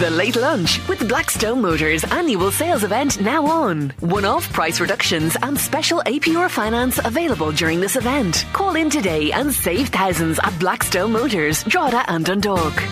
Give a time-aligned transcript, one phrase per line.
[0.00, 3.90] The Late Lunch with Blackstone Motors annual sales event now on.
[4.00, 8.46] One off price reductions and special APR finance available during this event.
[8.54, 12.82] Call in today and save thousands at Blackstone Motors, Drogheda and Dundalk.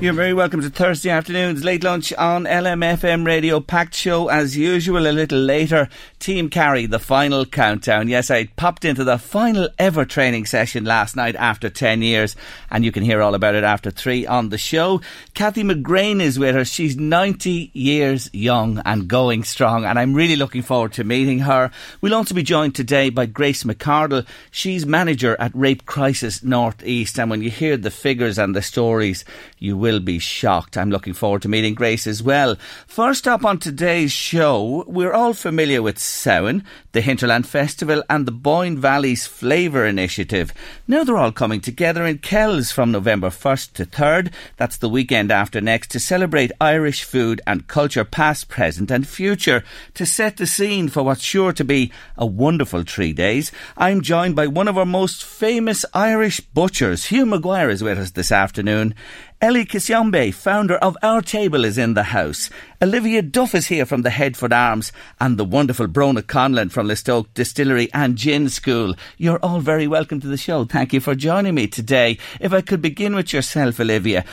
[0.00, 3.60] You're very welcome to Thursday afternoon's late lunch on LMFM radio.
[3.60, 5.06] Packed show as usual.
[5.06, 5.88] A little later,
[6.22, 8.06] Team Carry, the final countdown.
[8.06, 12.36] Yes, I popped into the final ever training session last night after 10 years,
[12.70, 15.00] and you can hear all about it after three on the show.
[15.34, 16.68] Kathy McGrain is with us.
[16.68, 21.72] She's 90 years young and going strong, and I'm really looking forward to meeting her.
[22.00, 24.24] We'll also be joined today by Grace McCardle.
[24.52, 28.62] She's manager at Rape Crisis North East, and when you hear the figures and the
[28.62, 29.24] stories,
[29.58, 30.76] you will be shocked.
[30.76, 32.54] I'm looking forward to meeting Grace as well.
[32.86, 38.32] First up on today's show, we're all familiar with Samhain, the Hinterland Festival, and the
[38.32, 40.52] Boyne Valley's Flavour Initiative.
[40.86, 44.32] Now they're all coming together in Kells from November 1st to 3rd.
[44.56, 49.64] That's the weekend after next to celebrate Irish food and culture past, present, and future
[49.94, 53.50] to set the scene for what's sure to be a wonderful three days.
[53.76, 57.06] I'm joined by one of our most famous Irish butchers.
[57.06, 58.94] Hugh Maguire is with us this afternoon.
[59.42, 62.48] Ellie Kisyombe, founder of Our Table, is in the house.
[62.80, 67.34] Olivia Duff is here from the Headfort Arms and the wonderful Brona Conlon from Listoke
[67.34, 68.94] Distillery and Gin School.
[69.18, 70.64] You're all very welcome to the show.
[70.64, 72.18] Thank you for joining me today.
[72.38, 74.24] If I could begin with yourself, Olivia.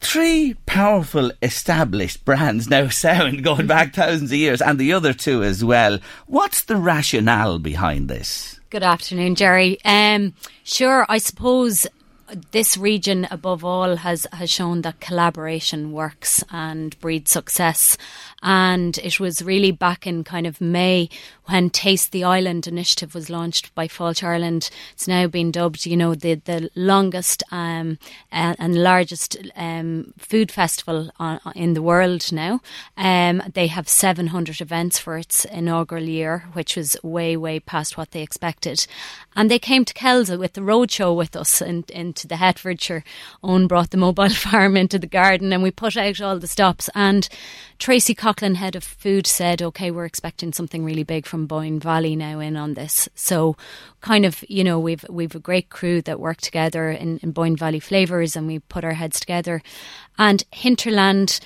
[0.00, 5.44] Three powerful established brands now Samhain going back thousands of years and the other two
[5.44, 6.00] as well.
[6.26, 8.58] What's the rationale behind this?
[8.70, 9.78] Good afternoon, Jerry.
[9.84, 11.86] Um, sure, I suppose
[12.50, 17.96] this region above all has has shown that collaboration works and breeds success
[18.42, 21.08] and it was really back in kind of May
[21.46, 24.70] when Taste the Island initiative was launched by Fáilte Ireland.
[24.92, 27.98] It's now been dubbed, you know, the the longest um,
[28.30, 32.60] and largest um, food festival on, in the world now.
[32.96, 38.12] Um, they have 700 events for its inaugural year, which was way way past what
[38.12, 38.86] they expected.
[39.34, 43.04] And they came to Kells with the roadshow with us in, into the Hertfordshire.
[43.42, 46.90] Owen brought the mobile farm into the garden, and we put out all the stops
[46.94, 47.28] and
[47.78, 52.14] Tracy Coughlin, head of food, said, okay, we're expecting something really big from Boyne Valley
[52.14, 53.08] now in on this.
[53.14, 53.56] So,
[54.02, 57.56] kind of, you know, we've we've a great crew that work together in, in Boyne
[57.56, 59.62] Valley Flavours and we put our heads together.
[60.18, 61.40] And Hinterland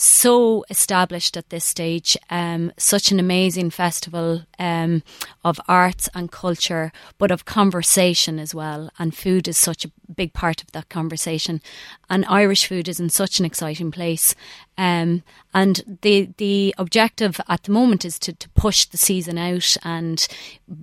[0.00, 5.02] so established at this stage, um, such an amazing festival um,
[5.42, 8.90] of arts and culture, but of conversation as well.
[9.00, 11.60] And food is such a big part of that conversation.
[12.08, 14.36] And Irish food is in such an exciting place.
[14.76, 19.76] Um, and the the objective at the moment is to, to push the season out
[19.82, 20.28] and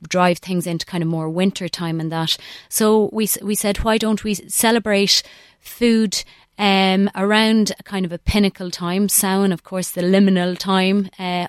[0.09, 2.35] drive things into kind of more winter time and that.
[2.67, 5.23] So we we said, why don't we celebrate
[5.61, 6.21] food?
[6.57, 9.09] Um, around kind of a pinnacle time.
[9.09, 11.09] Samhain, of course, the liminal time.
[11.19, 11.47] Uh,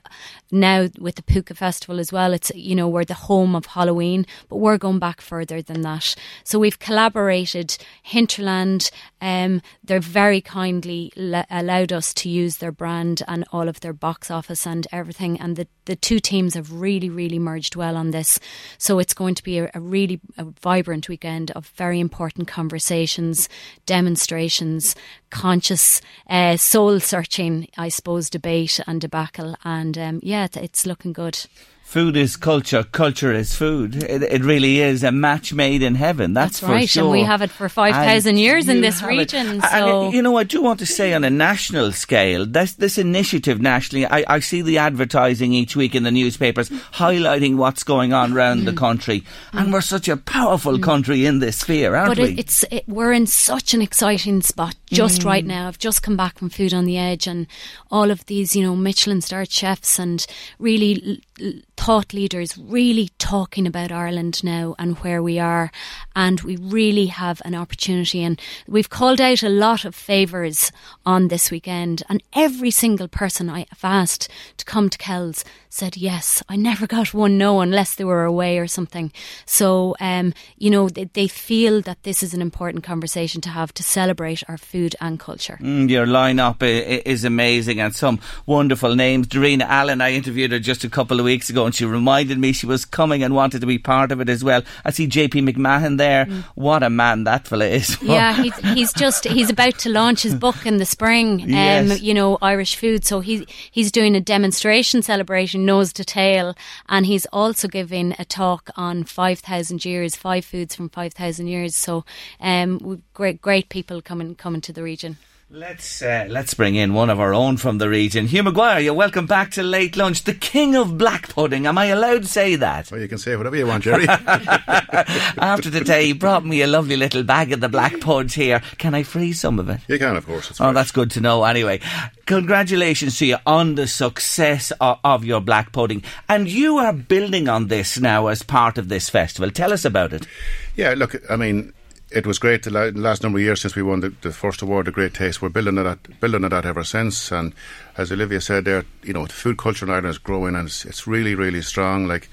[0.50, 4.26] now with the Púca Festival as well, it's you know we're the home of Halloween,
[4.48, 6.14] but we're going back further than that.
[6.44, 7.76] So we've collaborated.
[8.02, 13.80] Hinterland, um, they're very kindly le- allowed us to use their brand and all of
[13.80, 17.96] their box office and everything, and the the two teams have really really merged well
[17.96, 18.40] on this.
[18.78, 23.48] So it's going to be a, a really a vibrant weekend of very important conversations,
[23.84, 24.95] demonstrations,
[25.30, 29.56] conscious, uh, soul searching, I suppose, debate and debacle.
[29.64, 31.38] And um, yeah, it's looking good.
[31.82, 34.02] Food is culture, culture is food.
[34.02, 36.32] It, it really is a match made in heaven.
[36.34, 37.04] That's, That's right, sure.
[37.04, 40.42] and we have it for 5,000 years in this region, And, so- you know, I
[40.42, 44.62] do want to say on a national scale, this, this initiative nationally, I, I see
[44.62, 48.64] the advertising each week in the newspapers highlighting what's going on around Mm.
[48.64, 49.22] the country.
[49.52, 52.30] And we're such a powerful country in this sphere, aren't but we?
[52.30, 55.68] it, it's it, we're in such an exciting spot just right now.
[55.68, 57.46] I've just come back from Food on the Edge, and
[57.90, 60.24] all of these, you know, Michelin starred chefs and
[60.58, 65.70] really l- l- thought leaders really talking about Ireland now and where we are,
[66.14, 68.22] and we really have an opportunity.
[68.22, 70.70] And we've called out a lot of favours
[71.04, 76.42] on this weekend, and every single person I've asked to come to Kells said yes.
[76.48, 79.12] I never got one no unless they were away or something.
[79.44, 83.74] So, um, you know, they, they feel that this is an important conversation to have
[83.74, 85.58] to celebrate our food and culture.
[85.60, 89.26] Mm, your lineup is amazing and some wonderful names.
[89.28, 92.52] Darina Allen, I interviewed her just a couple of weeks ago and she reminded me
[92.52, 94.62] she was coming and wanted to be part of it as well.
[94.84, 96.26] I see JP McMahon there.
[96.54, 97.90] What a man that fella is.
[97.96, 98.06] Mm.
[98.16, 101.42] Yeah, he's, he's just he's about to launch his book in the spring.
[101.42, 102.00] Um, Yes.
[102.00, 103.04] you know, Irish food.
[103.04, 106.54] So he he's doing a demonstration celebration, nose to tail,
[106.88, 111.48] and he's also giving a talk on five thousand years, five foods from five thousand
[111.48, 111.76] years.
[111.76, 112.04] So,
[112.40, 115.16] um, great great people coming coming to the region.
[115.48, 118.26] Let's uh, let's bring in one of our own from the region.
[118.26, 121.68] Hugh Maguire, you're welcome back to Late Lunch, the king of black pudding.
[121.68, 122.90] Am I allowed to say that?
[122.90, 124.08] Well, you can say whatever you want, Jerry.
[124.08, 128.60] After today, he brought me a lovely little bag of the black puds here.
[128.78, 129.82] Can I freeze some of it?
[129.86, 130.50] you can, of course.
[130.50, 130.74] Oh, fine.
[130.74, 131.44] that's good to know.
[131.44, 131.78] Anyway,
[132.26, 136.02] congratulations to you on the success of, of your black pudding.
[136.28, 139.52] And you are building on this now as part of this festival.
[139.52, 140.26] Tell us about it.
[140.74, 141.72] Yeah, look, I mean,
[142.10, 144.86] it was great the last number of years since we won the, the first award,
[144.86, 145.42] the Great Taste.
[145.42, 147.32] We're building on that, building on that ever since.
[147.32, 147.52] And
[147.96, 150.84] as Olivia said there, you know, the food culture in Ireland is growing and it's,
[150.84, 152.06] it's really, really strong.
[152.06, 152.28] Like,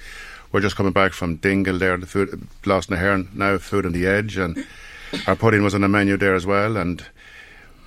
[0.52, 3.88] we're just coming back from Dingle there, the food, Lost in the Heron, now Food
[3.88, 4.38] on the Edge.
[4.38, 4.64] And
[5.28, 6.78] our pudding was on the menu there as well.
[6.78, 7.04] And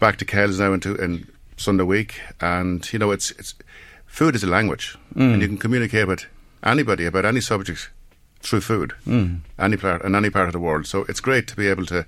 [0.00, 2.20] back to Kells now into in Sunday week.
[2.40, 3.54] And, you know, it's, it's
[4.06, 4.98] food is a language.
[5.14, 5.40] And mm.
[5.40, 6.26] you can communicate with
[6.64, 7.90] anybody about any subject
[8.48, 9.38] through food, mm.
[9.58, 10.86] any part in any part of the world.
[10.86, 12.06] So it's great to be able to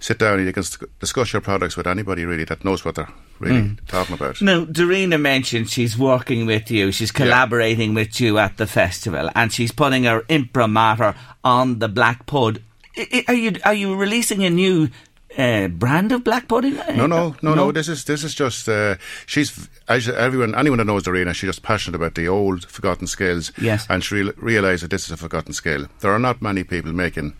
[0.00, 0.64] sit down and you can
[1.00, 4.40] discuss your products with anybody really that knows what they're really talking about.
[4.42, 9.52] Now, Darina mentioned she's working with you, she's collaborating with you at the festival, and
[9.52, 12.62] she's putting her imprimatur on the black Pod.
[12.96, 14.88] I- I- Are you are you releasing a new
[15.36, 16.74] uh, brand of black pudding?
[16.96, 17.72] No, no, no, no.
[17.72, 18.96] This is this is just uh,
[19.26, 23.52] she's as everyone, anyone that knows Darina, she's just passionate about the old forgotten skills.
[23.58, 23.86] Yes.
[23.88, 25.86] and she real, realised that this is a forgotten skill.
[26.00, 27.34] There are not many people making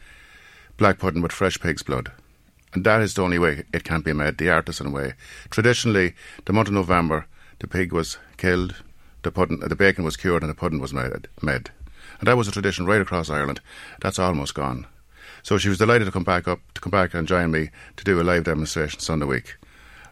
[0.77, 2.13] black pudding with fresh pig's blood.
[2.73, 5.15] And that is the only way it can be made, the artisan way.
[5.51, 6.15] Traditionally,
[6.45, 7.27] the month of November,
[7.61, 8.77] the pig was killed,
[9.23, 11.29] the pudding, the bacon was cured, and the pudding was made.
[11.41, 11.71] made.
[12.19, 13.61] And that was a tradition right across Ireland.
[14.01, 14.87] That's almost gone.
[15.47, 18.03] So she was delighted to come back up, to come back and join me to
[18.03, 19.55] do a live demonstration Sunday week,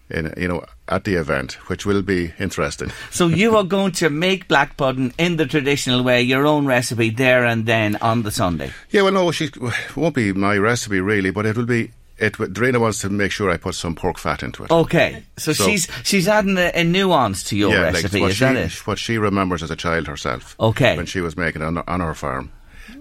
[0.08, 2.92] in you know at the event, which will be interesting.
[3.10, 7.10] So you are going to make black pudding in the traditional way, your own recipe
[7.10, 8.70] there and then on the Sunday.
[8.90, 9.50] Yeah, well, no, she
[9.96, 11.90] won't be my recipe really, but it will be.
[12.16, 14.70] It Darina wants to make sure I put some pork fat into it.
[14.70, 18.30] Okay, so, So- she's she's adding a, a nuance to your yeah, recipe, like what
[18.30, 18.86] is she, that it?
[18.86, 20.54] what she remembers as a child herself.
[20.60, 20.96] Okay.
[20.96, 22.52] when she was making it on, on her farm.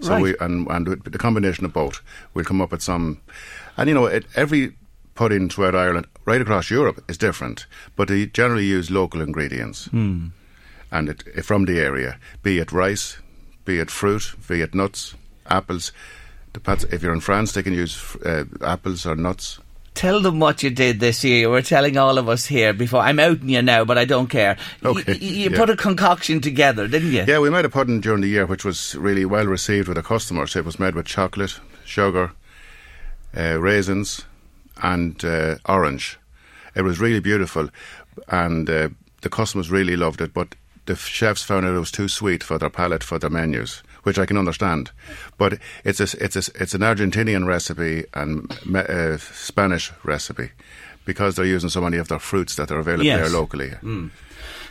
[0.03, 0.21] So Right.
[0.23, 2.01] we and and the combination of both,
[2.33, 3.17] we'll come up with some.
[3.77, 4.73] And you know, it, every
[5.15, 10.27] pudding throughout Ireland, right across Europe, is different, but they generally use local ingredients, Hmm.
[10.91, 13.17] and it, from the area, be it rice,
[13.65, 15.15] be it fruit, be it nuts,
[15.45, 15.91] apples.
[16.55, 19.59] If you're in France, they can use uh, apples or nuts.
[19.93, 21.39] Tell them what you did this year.
[21.39, 23.01] You were telling all of us here before.
[23.01, 24.57] I'm outing you now, but I don't care.
[24.83, 25.57] Okay, y- you yeah.
[25.57, 27.23] put a concoction together, didn't you?
[27.27, 30.03] Yeah, we made a pudding during the year which was really well received with the
[30.03, 30.55] customers.
[30.55, 32.31] It was made with chocolate, sugar,
[33.37, 34.25] uh, raisins,
[34.81, 36.19] and uh, orange.
[36.75, 37.69] It was really beautiful,
[38.29, 38.89] and uh,
[39.21, 40.33] the customers really loved it.
[40.33, 44.19] But the chefs found it was too sweet for their palate for their menus, which
[44.19, 44.91] I can understand.
[45.37, 50.51] But it's a, it's a, it's an Argentinian recipe and uh, Spanish recipe
[51.05, 53.19] because they're using so many of their fruits that are available Yes.
[53.19, 53.71] there locally.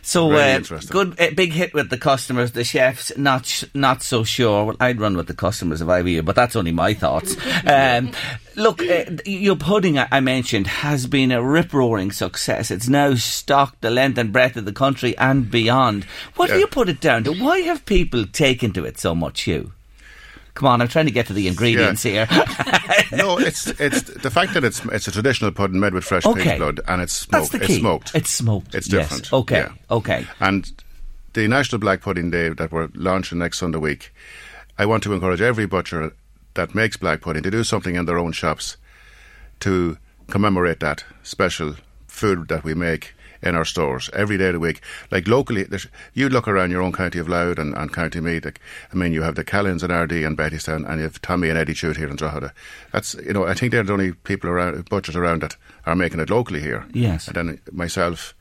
[0.05, 2.51] So Really uh, good, uh, big hit with the customers.
[2.53, 4.65] The chefs not sh- not so sure.
[4.65, 7.37] Well, I'd run with the customers if I were you, but that's only my thoughts.
[7.67, 8.11] um,
[8.57, 12.73] look, uh, your pudding I I mentioned has been a rip roaring success.
[12.73, 16.03] It's now stocked the length and breadth of the country and beyond.
[16.35, 17.33] What do you put it down to?
[17.33, 19.73] Why have people taken to it so much, Hugh?
[20.55, 22.27] Come on, I'm trying to get to the ingredients here.
[23.13, 26.43] no, it's it's the fact that it's it's a traditional pudding made with fresh Okay.
[26.43, 27.55] pig blood and it's smoked.
[27.55, 28.15] It's smoked.
[28.15, 28.75] It's smoked.
[28.75, 29.09] It's yes.
[29.09, 29.33] different.
[29.33, 29.57] Okay.
[29.57, 29.73] yeah.
[29.91, 30.27] Okay.
[30.41, 30.71] And
[31.33, 34.13] the National Black Pudding Day that we're launching next Sunday week,
[34.79, 36.13] I want to encourage every butcher
[36.55, 38.77] that makes black pudding to do something in their own shops
[39.61, 39.97] to
[40.29, 44.81] commemorate that special food that we make in our stores every day of the week.
[45.11, 45.67] Like locally,
[46.15, 48.45] you look around your own county of Louth and, and County Meath.
[48.45, 48.61] Like,
[48.93, 51.59] I mean, you have the Callans and Ardee and Bettystown, and you have Tommy and
[51.59, 52.53] Eddie Chute here in Drogheda.
[52.93, 55.57] That's you know, I think they're the only people around, butchers around that
[55.87, 56.87] are making it locally here.
[56.93, 58.35] Yes, and then myself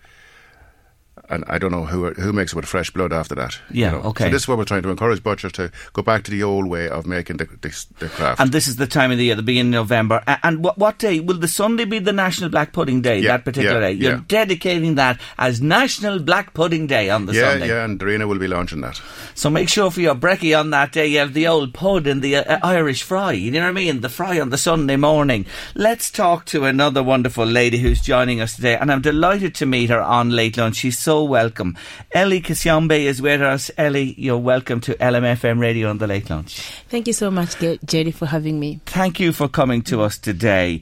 [1.31, 3.57] and I don't know who who makes it with fresh blood after that.
[3.71, 4.09] Yeah, you know?
[4.09, 4.25] okay.
[4.25, 6.67] So this is what we're trying to encourage butchers to go back to the old
[6.67, 8.39] way of making the, the, the craft.
[8.41, 10.23] And this is the time of the year, the beginning of November.
[10.43, 11.99] And what, what day will the Sunday be?
[11.99, 13.19] The National Black Pudding Day.
[13.19, 13.91] Yeah, that particular yeah, day.
[13.93, 14.21] You're yeah.
[14.27, 17.67] dedicating that as National Black Pudding Day on the yeah, Sunday.
[17.67, 19.01] yeah, yeah, and Darina will be launching that.
[19.33, 22.21] So make sure for your brekkie on that day you have the old pud and
[22.21, 23.31] the uh, Irish fry.
[23.31, 24.01] You know what I mean?
[24.01, 25.45] The fry on the Sunday morning.
[25.75, 29.89] Let's talk to another wonderful lady who's joining us today, and I'm delighted to meet
[29.89, 30.77] her on late lunch.
[30.77, 31.77] She's so welcome.
[32.11, 33.71] Ellie Kisyombe is with us.
[33.77, 36.61] Ellie, you're welcome to LMFM Radio on the late lunch.
[36.89, 38.79] Thank you so much, Jerry, for having me.
[38.85, 40.81] Thank you for coming to us today.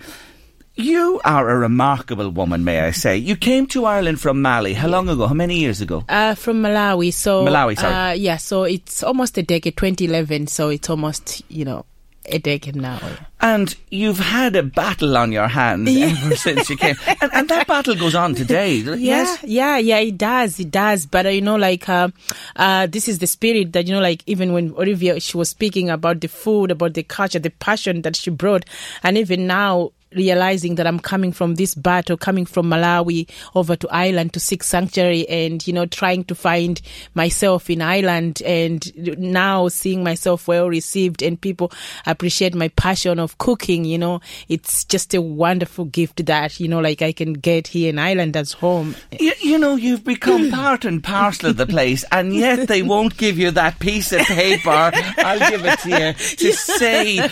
[0.75, 3.17] You are a remarkable woman, may I say.
[3.17, 4.73] You came to Ireland from Mali.
[4.73, 5.27] How long ago?
[5.27, 6.05] How many years ago?
[6.07, 7.11] Uh, from Malawi.
[7.11, 7.93] So Malawi, sorry.
[7.93, 10.47] Uh, yeah, so it's almost a decade, 2011.
[10.47, 11.85] So it's almost, you know,
[12.29, 12.99] a decade now.
[13.41, 16.07] And you've had a battle on your hands Yeah.
[16.23, 16.95] ever since you came.
[17.21, 18.75] And, and that battle goes on today.
[18.75, 19.39] Yeah, Yes?
[19.43, 21.05] yeah, yeah, it does, it does.
[21.05, 22.09] But uh, you know, like, uh,
[22.55, 25.89] uh, this is the spirit that you know, like, even when Olivia she was speaking
[25.89, 28.65] about the food, about the culture, the passion that she brought,
[29.03, 33.87] and even now realizing that I'm coming from this battle, coming from Malawi over to
[33.89, 36.81] Ireland to seek sanctuary, and you know, trying to find
[37.13, 41.71] myself in Ireland, and now seeing myself well received, and people
[42.05, 43.85] appreciate my passion of cooking.
[43.85, 47.89] You know, it's just a wonderful gift that you know, like, I can get here
[47.89, 48.95] in Ireland as home.
[49.11, 53.17] You, you know, you've become part and parcel of the place, and yet they won't
[53.17, 54.69] give you that piece of paper.
[54.69, 57.29] I'll give it to you to say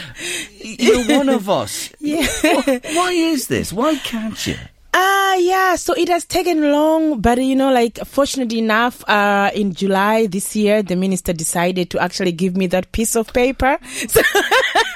[0.62, 1.90] you're one of us.
[2.00, 2.26] Yeah.
[2.68, 3.72] Why is this?
[3.72, 4.56] Why can't you?
[4.94, 5.76] Ah, yeah.
[5.76, 10.56] So it has taken long, but you know, like fortunately enough, uh, in July this
[10.56, 13.78] year, the minister decided to actually give me that piece of paper.
[14.08, 14.22] So,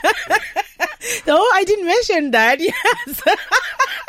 [1.28, 2.60] oh, I didn't mention that.
[2.72, 3.22] Yes.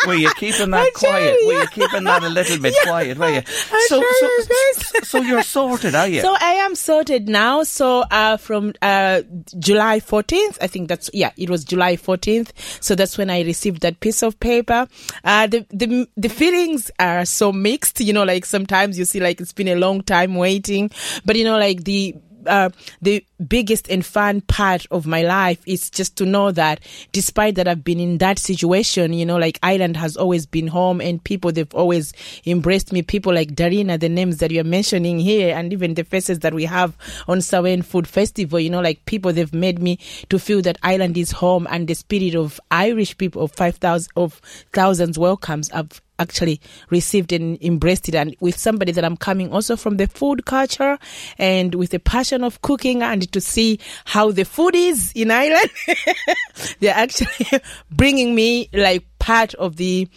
[0.06, 1.38] Were you keeping that I'm quiet?
[1.38, 3.18] sorry, Were you keeping that a little bit quiet?
[3.18, 3.42] Were you?
[3.88, 4.42] So, trying
[4.74, 6.20] so, so you're sorted, are you?
[6.22, 7.62] So I am sorted now.
[7.62, 9.22] So uh, from uh,
[9.58, 12.50] July 14th, I think that's yeah, it was July 14th.
[12.82, 14.88] So that's when I received that piece of paper.
[15.24, 18.00] Uh, the the the feelings are so mixed.
[18.00, 20.90] You know, like sometimes you see like it's been a long time waiting,
[21.24, 22.14] but you know, like the
[22.46, 22.70] uh,
[23.00, 26.80] the biggest and fun part of my life is just to know that
[27.12, 31.00] despite that I've been in that situation, you know, like Ireland has always been home
[31.00, 32.12] and people, they've always
[32.46, 33.02] embraced me.
[33.02, 36.64] People like Darina, the names that you're mentioning here, and even the faces that we
[36.64, 36.96] have
[37.28, 41.16] on Samhain Food Festival, you know, like people, they've made me to feel that Ireland
[41.16, 44.40] is home and the spirit of Irish people of 5,000, of
[44.72, 45.70] thousands welcomes.
[45.72, 50.06] I've actually received and embraced it and with somebody that I'm coming also from the
[50.06, 50.98] food culture
[51.38, 55.70] and with a passion of cooking and to see how the food is in Ireland
[56.80, 60.08] they're actually bringing me like part of the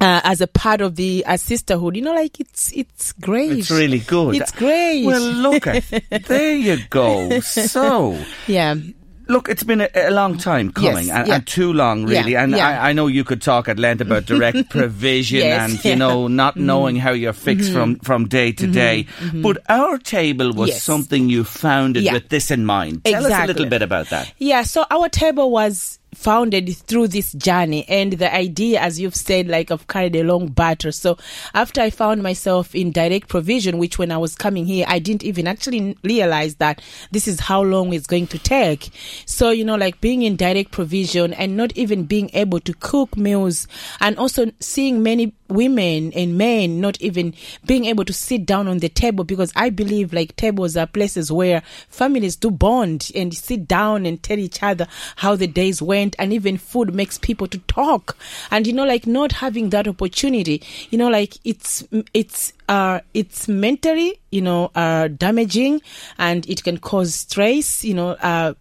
[0.00, 3.52] uh, as a part of the uh, sisterhood, you know, like it's it's great.
[3.52, 4.36] It's really good.
[4.36, 5.04] It's great.
[5.04, 5.84] Well, look at
[6.26, 7.40] there you go.
[7.40, 8.74] So, yeah,
[9.28, 11.34] look, it's been a, a long time coming, Yes, and, yeah.
[11.36, 12.32] and too long, really.
[12.32, 12.68] Yeah, and yeah.
[12.68, 15.90] I, I know you could talk at length about direct provision Yes, and you.
[15.90, 15.98] Mm-hmm.
[15.98, 16.66] know not mm-hmm.
[16.66, 17.94] knowing how you're fixed mm-hmm.
[17.94, 18.72] from from day to mm-hmm.
[18.72, 19.06] day.
[19.42, 20.82] But our table was Yes.
[20.82, 23.04] something you founded with this in mind.
[23.04, 24.32] Tell us a little bit about that.
[24.38, 29.48] Yeah, so our table was founded through this journey and the idea as you've said
[29.48, 30.90] like I've carried a long battle.
[30.90, 31.18] So
[31.54, 35.24] after I found myself in direct provision which when I was coming here I didn't
[35.24, 36.80] even actually realize that
[37.10, 38.90] this is how long it's going to take.
[39.26, 43.16] So you know like being in direct provision and not even being able to cook
[43.16, 43.68] meals
[44.00, 47.34] and also seeing many women and men not even
[47.66, 51.30] being able to sit down on the table because I believe like tables are places
[51.30, 54.86] where families do bond and sit down and tell each other
[55.16, 58.16] how the days went and even food makes people to talk.
[58.50, 61.84] And you know like not having that opportunity you know like it's
[62.14, 65.80] it's uh it's mentally you know uh damaging
[66.18, 68.54] and it can cause stress you know uh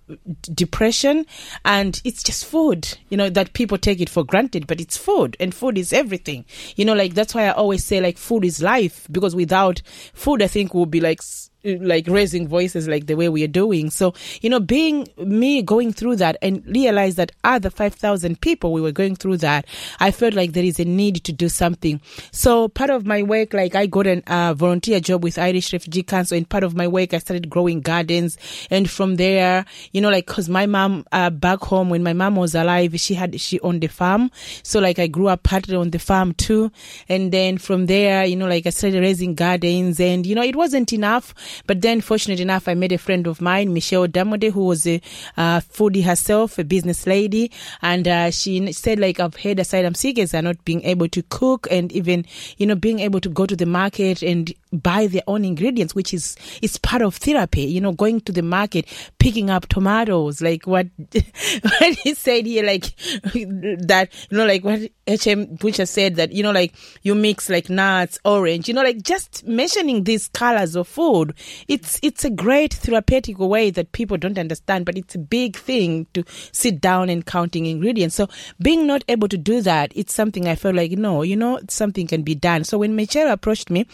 [0.54, 1.26] depression.
[1.64, 5.36] And it's just food you know that people take it for granted but it's food
[5.40, 6.46] and food is everything.
[6.76, 9.82] You know like that's why i always say like food is life because without
[10.14, 11.22] food i think we'll be like
[11.66, 13.90] like raising voices like the way we are doing.
[13.90, 18.82] So, you know, being me going through that and realize that other 5,000 people we
[18.82, 19.66] were going through that,
[20.00, 22.02] I felt like there is a need to do something.
[22.32, 26.04] So part of my work, like I got a uh, volunteer job with Irish Refugee
[26.04, 28.38] Council and part of my work, I started growing gardens.
[28.70, 32.36] And from there, you know, like, cause my mom, uh, back home when my mom
[32.36, 34.32] was alive, she had, she owned a farm.
[34.64, 36.72] So like I grew up partly on the farm too.
[37.10, 40.56] And then from there, you know, like I started raising gardens and, you know, it
[40.56, 41.34] wasn't enough.
[41.68, 45.02] But then fortunate enough, I made a friend of mine, Michelle Darmody, who was a
[45.38, 47.52] uh, foodie herself, a business lady.
[47.82, 51.68] And, uh, she said like, I've heard asylum seekers are not being able to cook
[51.72, 52.26] and even,
[52.58, 56.14] you know, being able to go to the market and buy their own ingredients, which
[56.14, 58.86] is, is part of therapy, you know, going to the market,
[59.20, 60.88] picking up tomatoes, like what,
[61.62, 62.96] what he said here, like
[63.34, 65.56] that, you know, like what H.M.
[65.56, 69.46] Butcher said that, you know, like you mix like nuts, orange, you know, like just
[69.46, 71.34] mentioning these colors of food.
[71.68, 76.08] It's, it's a great therapeutic way that people don't understand, but it's a big thing
[76.14, 78.16] to sit down and counting ingredients.
[78.16, 78.28] So
[78.62, 82.08] being not able to do that, it's something I felt like, no, you know, something
[82.08, 82.64] can be done.
[82.64, 83.86] So when Michelle approached me,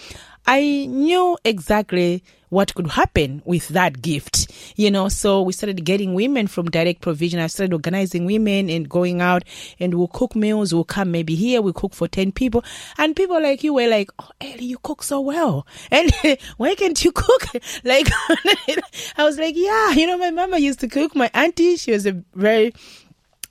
[0.45, 5.07] I knew exactly what could happen with that gift, you know.
[5.07, 7.39] So we started getting women from direct provision.
[7.39, 9.43] I started organizing women and going out
[9.79, 10.73] and we'll cook meals.
[10.73, 11.61] We'll come maybe here.
[11.61, 12.63] We cook for 10 people
[12.97, 15.65] and people like you were like, Oh, Ellie, you cook so well.
[15.89, 16.11] And
[16.57, 17.47] why can't you cook?
[17.83, 18.07] Like,
[19.17, 21.15] I was like, yeah, you know, my mama used to cook.
[21.15, 22.73] My auntie, she was a very,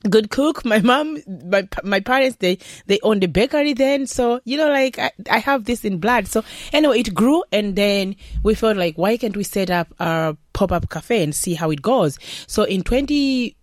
[0.09, 0.65] good cook.
[0.71, 4.99] My mom, my my parents, they they owned a bakery then, so you know, like
[4.99, 6.29] I, I have this in blood.
[6.29, 10.37] So anyway, it grew, and then we felt like, why can't we set up a
[10.53, 12.19] pop up cafe and see how it goes?
[12.47, 13.57] So in 20,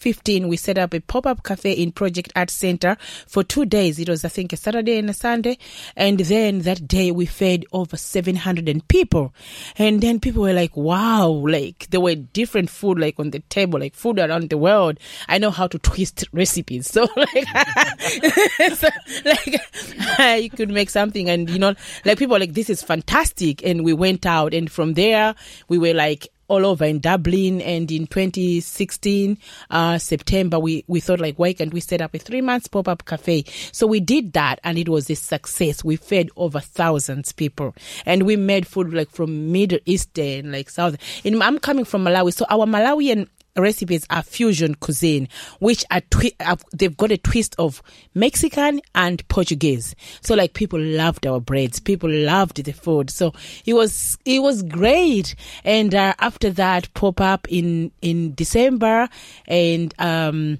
[0.00, 3.98] 20 15, we set up a pop-up cafe in Project Art Center for two days.
[3.98, 5.58] It was, I think, a Saturday and a Sunday.
[5.96, 9.34] And then that day we fed over 700 people.
[9.76, 13.80] And then people were like, wow, like there were different food like on the table,
[13.80, 14.98] like food around the world.
[15.28, 16.90] I know how to twist recipes.
[16.90, 17.46] So like,
[18.74, 18.88] so,
[19.24, 21.74] like you could make something and you know,
[22.04, 23.64] like people like, this is fantastic.
[23.64, 25.34] And we went out and from there
[25.68, 29.38] we were like, all over in Dublin and in 2016
[29.70, 32.88] uh, September we we thought like why can't we set up a three months pop
[32.88, 33.44] up cafe?
[33.72, 35.84] So we did that and it was a success.
[35.84, 37.74] We fed over thousands people
[38.04, 40.96] and we made food like from Middle Eastern like South.
[41.24, 43.28] And I'm coming from Malawi so our Malawian
[43.58, 46.32] recipes are fusion cuisine, which are, twi-
[46.72, 47.82] they've got a twist of
[48.14, 49.94] Mexican and Portuguese.
[50.20, 53.10] So like people loved our breads, people loved the food.
[53.10, 53.34] So
[53.66, 55.34] it was it was great.
[55.64, 59.08] And uh, after that, pop up in in December,
[59.46, 60.58] and um,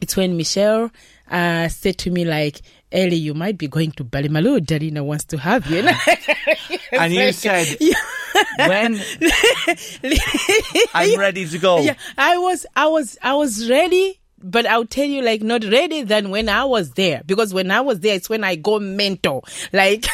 [0.00, 0.90] it's when Michelle
[1.30, 2.62] uh, said to me like.
[2.90, 4.60] Ellie, you might be going to Ballymaloe.
[4.60, 5.88] Darina wants to have you.
[6.92, 7.76] and you said,
[8.58, 9.00] when
[10.94, 11.80] I'm ready to go.
[11.80, 14.20] Yeah, I was, I was, I was ready.
[14.40, 17.22] But I'll tell you, like, not ready than when I was there.
[17.26, 19.44] Because when I was there, it's when I go mental.
[19.72, 20.06] Like,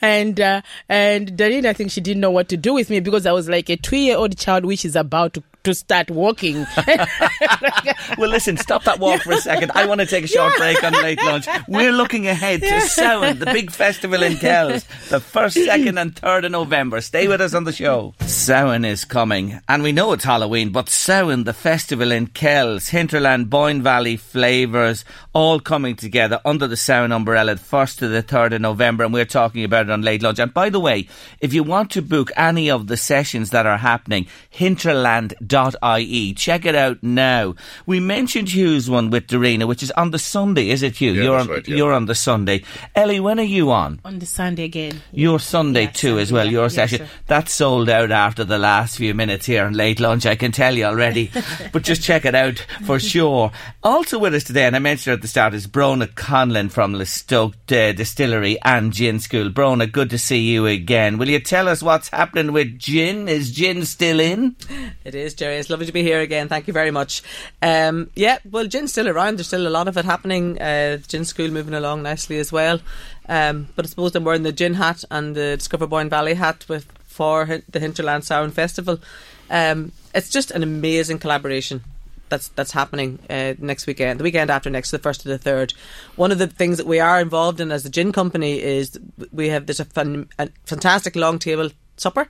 [0.00, 3.26] and, uh, and Darina, I think she didn't know what to do with me because
[3.26, 6.66] I was like a two year old child which is about to to start walking.
[8.18, 9.72] well, listen, stop that walk for a second.
[9.74, 11.46] I want to take a short break on late lunch.
[11.68, 16.44] We're looking ahead to Samhain, the big festival in Kells, the first, second, and third
[16.44, 17.00] of November.
[17.00, 18.14] Stay with us on the show.
[18.20, 23.50] Samhain is coming, and we know it's Halloween, but Samhain, the festival in Kells, Hinterland,
[23.50, 28.52] Boyne Valley flavours, all coming together under the Samhain umbrella, the first to the third
[28.52, 30.38] of November, and we're talking about it on late lunch.
[30.38, 31.08] And by the way,
[31.40, 36.34] if you want to book any of the sessions that are happening, Hinterland ie.
[36.34, 37.54] Check it out now.
[37.86, 41.12] We mentioned Hugh's one with Darina, which is on the Sunday, is it Hugh?
[41.12, 41.76] Yeah, you're on right, yeah.
[41.76, 42.62] you're on the Sunday.
[42.94, 44.00] Ellie, when are you on?
[44.04, 45.00] On the Sunday again.
[45.12, 46.52] Your Sunday Yeah, too as well, yeah.
[46.52, 46.98] your Yes, session.
[46.98, 47.08] sir.
[47.26, 50.74] That's sold out after the last few minutes here on late lunch, I can tell
[50.74, 51.30] you already.
[51.72, 53.52] but just check it out for sure.
[53.82, 57.54] Also with us today, and I mentioned at the start, is Brona Conlon from Listoke
[57.72, 59.50] uh, Distillery and Gin School.
[59.50, 61.18] Brona, good to see you again.
[61.18, 63.28] Will you tell us what's happening with gin?
[63.28, 64.56] Is gin still in?
[65.04, 65.56] It is, Jerry.
[65.56, 66.48] It's lovely to be here again.
[66.48, 67.22] Thank you very much.
[67.62, 69.38] Um, yeah, well, gin's still around.
[69.38, 70.60] There's still a lot of it happening.
[70.60, 72.80] Uh, gin school moving along nicely as well.
[73.26, 76.66] Um, but I suppose I'm wearing the gin hat and the Discover Boyne Valley hat
[76.68, 79.00] with for the Hinterland Samhain Festival.
[79.48, 81.84] Um, it's just an amazing collaboration
[82.28, 85.72] that's that's happening uh, next weekend, the weekend after next, the first to the third.
[86.16, 89.00] One of the things that we are involved in as the gin company is
[89.32, 92.28] we have there's a, fun, a fantastic long table supper.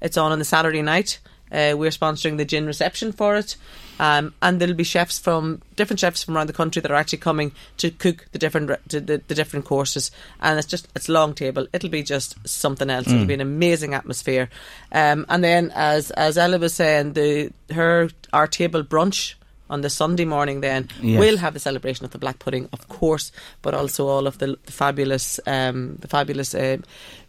[0.00, 1.20] It's on on the Saturday night.
[1.50, 3.56] Uh, we're sponsoring the gin reception for it.
[4.00, 7.18] Um, and there'll be chefs from different chefs from around the country that are actually
[7.18, 11.34] coming to cook the different re- the, the different courses, and it's just it's long
[11.34, 11.66] table.
[11.72, 13.08] It'll be just something else.
[13.08, 14.50] It'll be an amazing atmosphere.
[14.92, 19.34] Um, and then, as as Ella was saying, the her our table brunch
[19.70, 21.20] on the Sunday morning then Yes.
[21.20, 24.56] will have the celebration of the black pudding, of course, but also all of the,
[24.66, 26.76] the fabulous, um, the fabulous uh,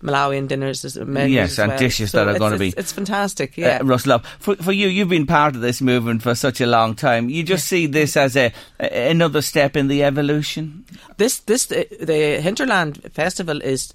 [0.01, 1.77] Malawian dinners, as- Yes, as and well.
[1.79, 3.79] dishes So that are gonna be- It's fantastic, yeah.
[3.81, 6.95] Uh, Russell, for, for you, you've been part of this movement for such a long
[6.95, 7.29] time.
[7.29, 10.85] You just see this as a, a another step in the evolution.
[11.17, 13.93] this this the, the Hinterland Festival is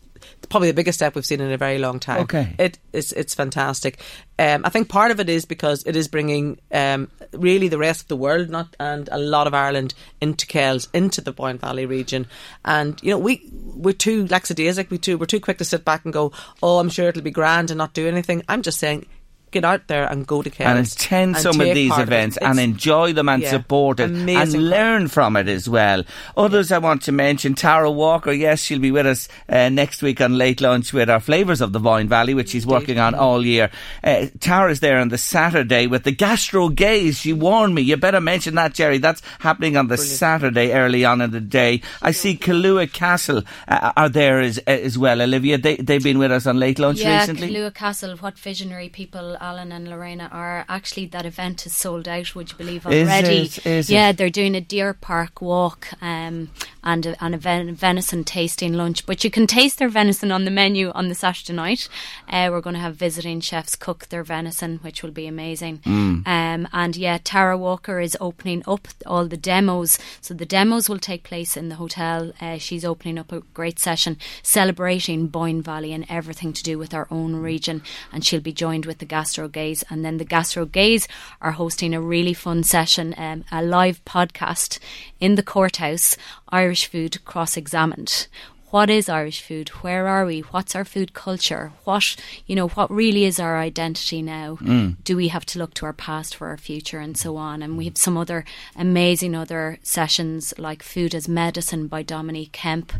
[0.48, 2.22] probably the biggest step we've seen in a very long time.
[2.22, 2.54] Okay.
[2.58, 4.00] it is it's fantastic.
[4.38, 8.02] Um, I think part of it is because it is bringing um, really the rest
[8.02, 11.86] of the world, not and a lot of Ireland into Kells, into the Boyne Valley
[11.86, 12.26] region,
[12.64, 14.90] and you know we we're too lackadaisic.
[14.90, 16.32] We too we're too quick to sit back and go,
[16.62, 18.42] oh, I'm sure it'll be grand and not do anything.
[18.48, 19.06] I'm just saying.
[19.54, 22.08] Get out there and go to Kells and attend and some of these part of
[22.08, 24.62] events and enjoy them and yeah, support it amazing and part.
[24.64, 26.02] learn from it as well.
[26.36, 30.20] Others I want to mention, Tara Walker, yes, she'll be with us uh, next week
[30.20, 33.46] on Late Lunch with our Flavours of the Boyne Valley, which she's working on all
[33.46, 33.70] year.
[34.02, 37.20] Uh, Tara's there on the Saturday with the Gastro Gays.
[37.20, 38.98] She warned me, you better mention that, Jerry.
[38.98, 41.80] That's happening on the Saturday early on in the day.
[42.02, 45.58] I see Killua Castle uh, are there as, as well, Olivia.
[45.58, 47.50] They, they've been with us on Late Lunch yeah, recently.
[47.50, 50.64] Killua Castle, what visionary people Alan and Lorena are.
[50.70, 53.42] Actually, that event is sold out, would you believe, Is already?
[53.42, 53.66] it?
[53.66, 54.16] Is yeah, it?
[54.16, 56.50] they're doing a deer park walk um,
[56.82, 59.04] and, a, and a ven- venison tasting lunch.
[59.04, 61.90] But you can taste their venison on the menu on the Saturday night.
[62.26, 65.80] Uh, we're going to have visiting chefs cook their venison, which will be amazing.
[65.80, 66.26] Mm.
[66.26, 69.98] Um, and yeah, Tara Walker is opening up all the demos.
[70.22, 72.32] So the demos will take place in the hotel.
[72.40, 76.94] Uh, she's opening up a great session celebrating Boyne Valley and everything to do with
[76.94, 77.82] our own region.
[78.10, 79.84] And she'll be joined with the Gastro Gays.
[79.90, 81.08] And then the Gastro Gays
[81.40, 84.78] are hosting a really fun session, um, a live podcast
[85.20, 86.16] in the courthouse,
[86.48, 88.28] Irish Food Cross Examined
[88.74, 89.68] what is Irish food?
[89.84, 90.40] Where are we?
[90.40, 91.70] What's our food culture?
[91.84, 94.58] What you know, what really is our identity now?
[95.04, 97.62] Do we have to look to our past for our future and so on?
[97.62, 102.92] And we have some other amazing other sessions like Food as Medicine by Dominique Kemp.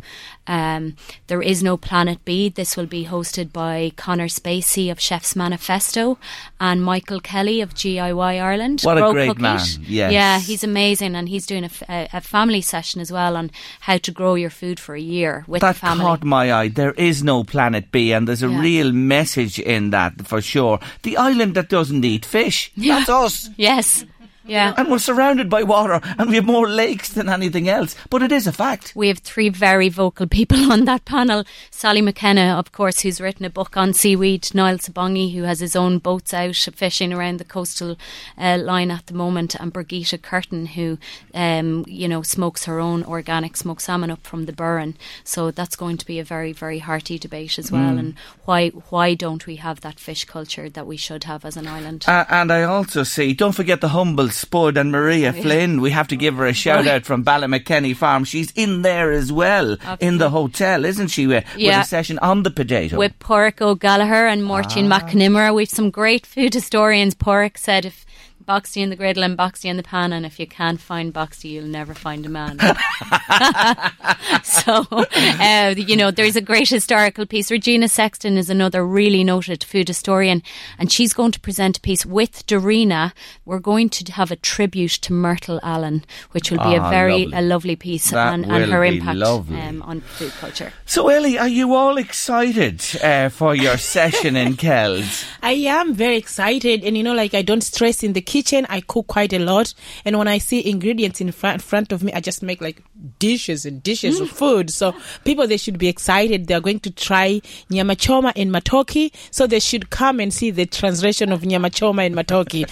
[0.47, 0.95] Um,
[1.27, 2.47] there is no Planet B.
[2.47, 6.17] This will be hosted by Connor Spacey of Chef's Manifesto
[6.57, 8.79] and Michael Kelly of GIY Ireland.
[8.83, 10.13] What a great man, yes.
[10.13, 14.35] Yeah, he's amazing, and he's doing a family session as well on how to grow
[14.35, 16.03] your food for a year with that family.
[16.05, 16.69] caught my eye.
[16.69, 18.61] There is no planet B, and there's a Yeah.
[18.61, 20.79] real message in that for sure.
[21.03, 22.71] The island that doesn't eat fish.
[22.77, 23.49] That's us.
[23.57, 24.05] Yes.
[24.45, 24.73] Yeah.
[24.77, 27.95] And we're surrounded by water, and we have more lakes than anything else.
[28.09, 28.93] But it is a fact.
[28.95, 31.43] We have three very vocal people on that panel.
[31.71, 34.53] Sally McKenna, of course, who's written a book on seaweed.
[34.53, 37.97] Niall Sabongi, who has his own boats out fishing around the coastal
[38.37, 39.55] uh, line at the moment.
[39.55, 40.97] And Birgitta Curtin, who,
[41.33, 44.95] um, you know, smokes her own organic smoked salmon up from the Burren.
[45.23, 47.97] So that's going to be a very, very hearty debate as well.
[47.97, 51.67] And why why don't we have that fish culture that we should have as an
[51.67, 52.05] island?
[52.07, 55.81] Uh, and I also see, don't forget the humble Spud and Maria Flynn.
[55.81, 58.23] We have to give her a shout out from Ballymakenny Farm.
[58.25, 61.27] She's in there as well, in the hotel, isn't she?
[61.27, 61.77] With, Yeah.
[61.79, 62.97] with a session on the potato.
[62.97, 64.99] with Pádraic Óg Gallagher and Martin Ah.
[64.99, 65.53] McNimmer.
[65.53, 67.15] We've some great food historians.
[67.15, 68.05] Pádraic said if
[68.47, 71.51] Boxty in the griddle and Boxty in the pan, and if you can't find Boxty,
[71.51, 72.57] you'll never find a man.
[74.43, 77.49] so, uh, you know, there's a great historical piece.
[77.51, 80.41] Regina Sexton is another really noted food historian,
[80.77, 83.11] and she's going to present a piece with Darina.
[83.45, 87.25] We're going to have a tribute to Myrtle Allen, which will be Ah, a very
[87.25, 87.37] lovely.
[87.37, 90.73] a lovely piece That and, and will her be impact um, on food culture.
[90.85, 95.25] so, Ellie, are you all excited uh, for your session in Kells?
[95.41, 98.65] I am very excited, and you know, like I don't stress in the kitchen.
[98.69, 102.11] I cook quite a lot, and when I see ingredients in front front of me,
[102.11, 102.81] I just make like
[103.19, 104.35] dishes and dishes of mm.
[104.35, 104.69] food.
[104.69, 104.93] So
[105.23, 106.47] people they should be excited.
[106.47, 110.51] They are going to try nyama choma in matoke, so they should come and see
[110.51, 112.65] the translation of nyama choma in matoke.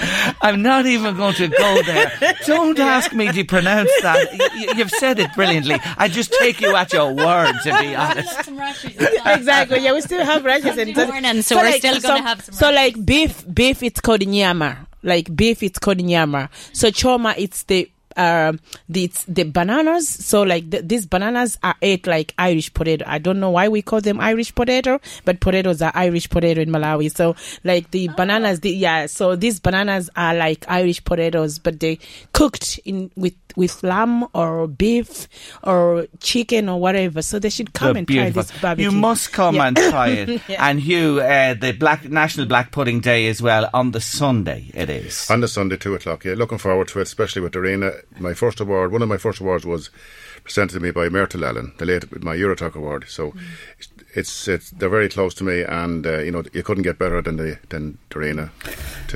[0.42, 2.10] I'm not even going to go there.
[2.46, 4.28] Don't ask me to pronounce that.
[4.32, 5.76] Y- y- you've said it brilliantly.
[5.98, 8.48] I just take you at your word, to be honest.
[9.26, 9.80] exactly.
[9.80, 13.04] Yeah, we still have rashes and morning, so we're still gonna have some So like
[13.04, 14.86] beef, beef, it's called nyama.
[15.02, 16.50] Like beef, it's called nyama.
[16.72, 18.52] So choma, it's the uh,
[18.88, 20.08] the the bananas.
[20.08, 23.04] So like the, these bananas are ate like Irish potato.
[23.06, 26.70] I don't know why we call them Irish potato, but potatoes are Irish potato in
[26.70, 27.14] Malawi.
[27.14, 29.06] So like the bananas, the, yeah.
[29.06, 31.98] So these bananas are like Irish potatoes, but they
[32.32, 35.28] cooked in with with lamb or beef
[35.62, 37.22] or chicken or whatever.
[37.22, 38.42] So they should come They're and beautiful.
[38.42, 38.90] try this barbecue.
[38.90, 39.66] You must come Yeah.
[39.68, 40.40] and try it.
[40.48, 40.68] Yeah.
[40.68, 44.70] And Hugh, uh, the Black National Black Pudding Day as well on the Sunday.
[44.74, 45.30] It is.
[45.30, 46.24] On the Sunday, two o'clock.
[46.24, 48.00] Yeah, looking forward to it, especially with Darina.
[48.18, 49.90] My first award, one of my first awards, was
[50.44, 53.04] presented to me by Myrtle Allen, the late with my Euro-Toques award.
[53.08, 53.34] So
[54.14, 57.22] it's it's they're very close to me, and uh, you know you couldn't get better
[57.22, 58.50] than the than Darina.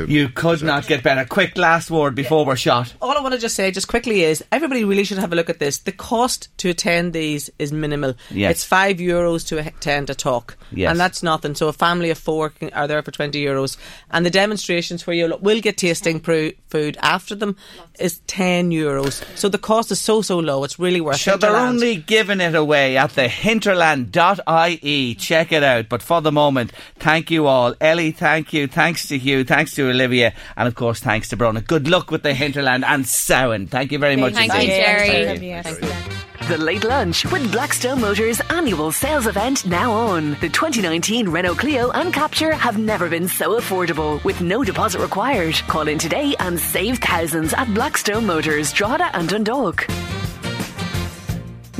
[0.09, 1.25] You could not get better.
[1.25, 2.93] Quick last word before we're shot.
[3.01, 5.49] All I want to just say, just quickly, is everybody really should have a look
[5.49, 5.79] at this.
[5.79, 8.15] The cost to attend these is minimal.
[8.31, 8.51] Yes.
[8.53, 10.91] It's five euros to attend a talk, Yes.
[10.91, 11.55] and that's nothing.
[11.55, 13.77] So a family of four can, are there for twenty euros,
[14.11, 17.57] and the demonstrations where you will get tasting pro- food after them
[17.99, 19.23] is ten euros.
[19.37, 20.65] So the cost is so so low.
[20.65, 21.21] It's really worth.
[21.21, 21.41] So it.
[21.41, 24.84] they're only giving it away at the hinterland.ie.
[24.85, 25.89] Check it out.
[25.89, 27.75] But for the moment, thank you all.
[27.81, 28.67] Ellie, thank you.
[28.67, 29.45] Thanks to Hugh.
[29.45, 30.35] Thanks to Olivia.
[30.57, 31.67] And of course, thanks to Brona.
[31.67, 33.67] Good luck with the hinterland and Samhain.
[33.67, 34.77] Thank you very much Thank you, indeed.
[34.77, 35.63] Jerry.
[35.63, 36.25] Thank you.
[36.49, 40.33] The Late Lunch with Blackstone Motors annual sales event now on.
[40.41, 45.55] The 2019 Renault Clio and Captur have never been so affordable with no deposit required.
[45.69, 49.87] Call in today and save thousands at Blackstone Motors, Drogheda and Dundalk.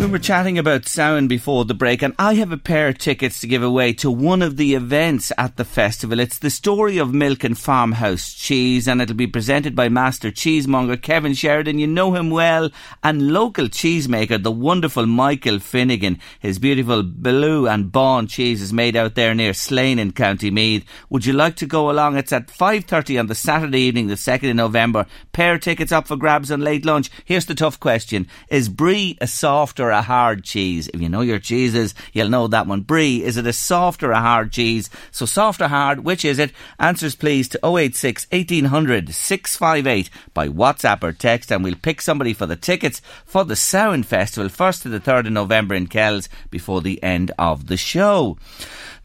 [0.05, 3.41] We were chatting about Samhain before the break, and I have a pair of tickets
[3.41, 6.21] to give away to one of the events at the festival.
[6.21, 10.99] It's the story of milk and farmhouse cheese, and it'll be presented by master cheesemonger
[10.99, 11.79] Kevin Sheridan.
[11.79, 12.69] You know him well,
[13.03, 16.19] and local cheesemaker, the wonderful Michael Finnegan.
[16.39, 20.85] His beautiful Blue and Bawn cheese is made out there near Slane in County Meath.
[21.09, 22.19] Would you like to go along?
[22.19, 25.07] It's at 5.30 on the Saturday evening, the 2nd of November.
[25.33, 27.11] Pair of tickets up for grabs on late lunch.
[27.25, 28.29] Here's the tough question.
[28.51, 30.89] Is brie a soft or a hard cheese?
[30.93, 32.83] If you know your cheeses, you'll know that one.
[32.83, 34.91] Brie, is it a soft or a hard cheese?
[35.11, 36.53] So soft or hard, which is it?
[36.79, 42.47] Answers please to 086 1800 658 by WhatsApp or text and we'll pick somebody for
[42.47, 46.83] the tickets for the Samhain Festival 1st to the 3rd of November in Kells before
[46.83, 48.37] the end of the show.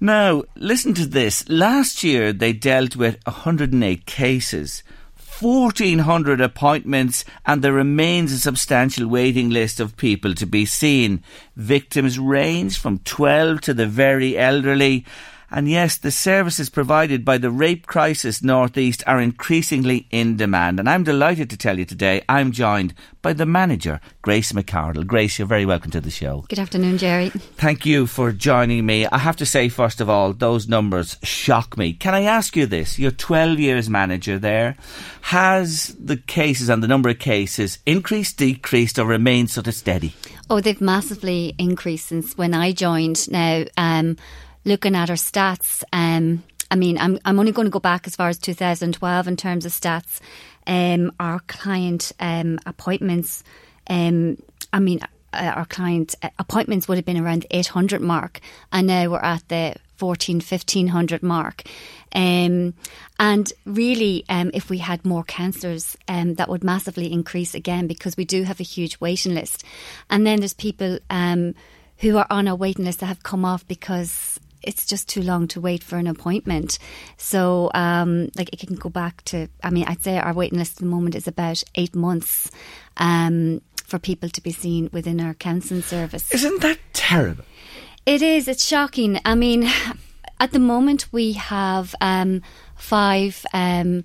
[0.02, 1.48] Now, listen to this.
[1.50, 4.84] Last year they dealt with 108 cases.
[5.42, 11.24] 1,400 appointments, and there remains a substantial waiting list of people to be seen.
[11.56, 15.06] Victims range from 12 to the very elderly.
[15.52, 20.80] And yes, the services provided by the Rape Crisis Northeast are increasingly in demand.
[20.80, 25.08] And I'm delighted to tell you today I'm joined by the manager, Grace McCardle.
[25.08, 26.46] Grace, you're very welcome to the show.
[26.50, 27.30] Good afternoon, Jerry.
[27.30, 29.08] Thank you for joining me.
[29.08, 31.94] I have to say, first of all, those numbers shock me.
[31.94, 33.00] Can I ask you this?
[33.00, 34.78] You're 12 years manager there.
[35.22, 40.14] Has the cases and the number of cases increased, decreased, or remained sort of steady?
[40.50, 43.30] Oh, they've massively increased since when I joined.
[43.30, 44.16] Now, um,
[44.66, 48.16] looking at our stats, um, I mean, I'm I'm only going to go back as
[48.16, 50.20] far as 2012 in terms of stats.
[50.68, 53.44] Um, our client um, appointments,
[53.90, 54.38] um,
[54.72, 55.00] I mean,
[55.34, 58.40] uh, our client uh, appointments would have been around the 800 mark,
[58.72, 61.64] and now we're at the 14, 1500 mark.
[62.14, 62.74] Um,
[63.20, 68.16] and really, um, if we had more counsellors, um, that would massively increase again because
[68.16, 69.64] we do have a huge waiting list.
[70.10, 71.54] And then there's people um,
[71.98, 75.48] who are on a waiting list that have come off because it's just too long
[75.50, 76.80] to wait for an appointment.
[77.18, 80.74] So, um, like, it can go back to, I mean, I'd say our waiting list
[80.74, 82.52] at the moment is about eight months
[82.98, 86.32] um, for people to be seen within our counselling service.
[86.32, 87.46] Isn't that terrible?
[88.06, 88.48] It is.
[88.48, 89.20] It's shocking.
[89.26, 89.70] I mean,
[90.40, 92.42] at the moment we have um,
[92.76, 94.04] five um,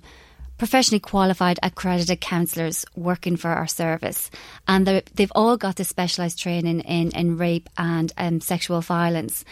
[0.57, 4.29] professionally qualified accredited counsellors working for our service,
[4.67, 9.43] and they've all got the specialised training in, in rape and um, sexual violence.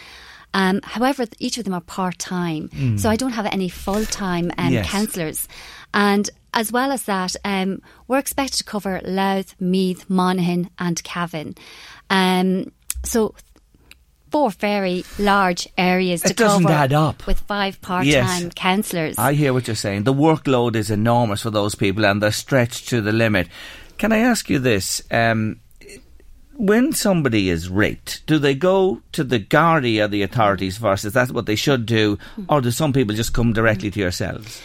[0.54, 4.50] Um, however, each of them are part time, so I don't have any full time
[4.56, 4.88] um, Yes.
[4.88, 5.48] counsellors.
[5.92, 11.54] And as well as that, um, we're expected to cover Louth, Meath, Monaghan, and Cavan.
[12.08, 13.34] Um, so
[14.30, 17.26] four very large areas to It doesn't cover add up.
[17.26, 18.48] with five part-time Yes.
[18.56, 19.16] counsellors.
[19.18, 20.04] I hear what you're saying.
[20.04, 23.48] The workload is enormous for those people and they're stretched to the limit.
[23.98, 25.02] Can I ask you this?
[25.10, 25.60] Um,
[26.56, 31.04] when somebody is raped, do they go to the Gardaí or the authorities first?
[31.04, 32.18] Is that what they should do?
[32.48, 34.60] Or do some people just come directly to yourselves?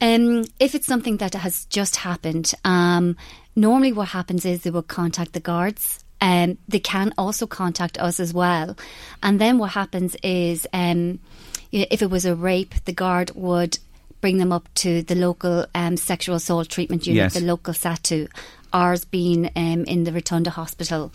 [0.00, 3.16] Um, if it's something that has just happened, um,
[3.56, 6.04] normally what happens is they will contact the guards.
[6.20, 8.76] Um, they can also contact us as well.
[9.22, 11.18] And then what happens is um,
[11.72, 13.78] if it was a rape, the guard would
[14.20, 17.34] bring them up to the local um, sexual assault treatment unit, Yes.
[17.34, 18.28] the local SATU,
[18.72, 21.12] ours being um, in the Rotunda Hospital.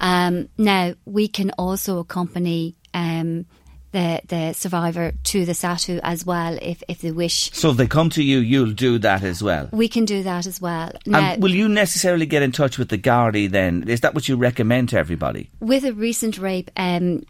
[0.00, 3.46] Um, now, we can also accompany um,
[3.92, 7.52] the the survivor to the SATU as well if, if they wish.
[7.52, 9.68] So if they come to you, you'll do that as well.
[9.72, 10.92] We can do that as well.
[11.06, 13.88] Now, and will you necessarily get in touch with the Gardaí then?
[13.88, 15.50] Is that what you recommend to everybody?
[15.60, 17.22] with a recent rape, um,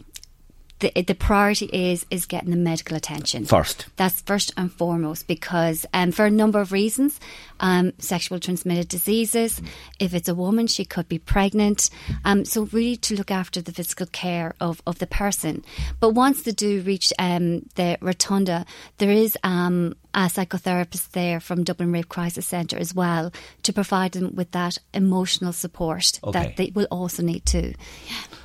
[0.81, 3.87] the the priority is is getting the medical attention First.
[3.97, 7.21] That's first and foremost because um, for a number of reasons,
[7.61, 9.61] um, sexual transmitted diseases.
[9.99, 11.91] If it's a woman, she could be pregnant.
[12.25, 15.65] Um, so really to look after the physical care of, of the person.
[16.01, 18.65] But once they do reach um, the rotunda,
[18.99, 24.13] there is um, a psychotherapist there from Dublin Rape Crisis Centre as well to provide
[24.13, 26.33] them with that emotional support Okay.
[26.33, 27.75] that they will also need to.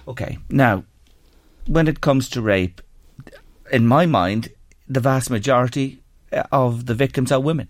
[0.08, 0.38] Okay.
[0.50, 0.84] Now,
[1.68, 2.82] when it comes to rape,
[3.72, 4.50] in my mind,
[4.88, 6.00] the vast majority
[6.32, 7.68] uh, of the victims are women.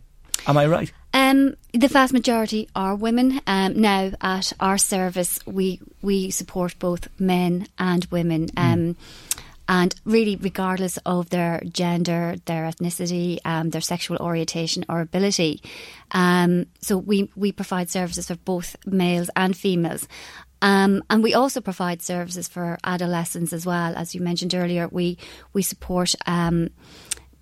[0.47, 0.91] Am I right?
[1.13, 3.39] Um, the vast majority are women.
[3.47, 8.97] Um, now, at our service, we we support both men and women, um,
[9.67, 15.61] and really, regardless of their gender, their ethnicity, um, their sexual orientation or ability.
[16.11, 20.07] Um, so we we provide services for both males and females.
[20.65, 23.95] Um, and we also provide services for adolescents as well.
[23.95, 25.19] As you mentioned earlier, we
[25.53, 26.71] we support um,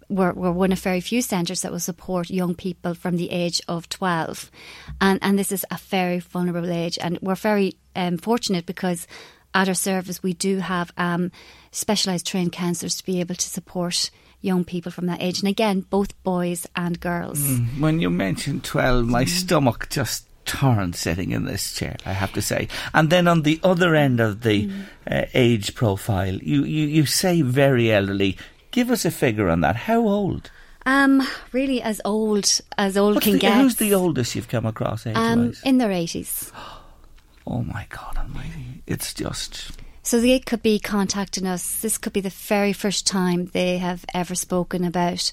[0.10, 3.62] we're, we're one of very few centres that will support young people from the age
[3.70, 4.52] of 12.
[5.00, 7.00] And, and this is a very vulnerable age.
[7.02, 9.08] And we're very um, fortunate because
[9.54, 11.32] at our service we do have um,
[11.72, 15.40] specialised trained counsellors to be able to support young people from that age.
[15.40, 17.40] And again, both boys and girls.
[17.80, 22.42] When you mentioned 12, my stomach just turned sitting in this chair, I have to
[22.42, 22.68] say.
[22.94, 24.70] And then on the other end of the
[25.10, 28.38] uh, age profile, you, you, you say very elderly.
[28.72, 29.76] Give us a figure on that.
[29.76, 30.52] How old?
[30.86, 33.58] Um, really as old as old What's can the- get.
[33.58, 36.52] Who's the oldest you've come across um, in their 80s.
[37.48, 38.84] oh my God almighty.
[38.86, 39.72] It's just.
[40.02, 41.80] So they could be contacting us.
[41.80, 45.32] This could be the very first time they have ever spoken about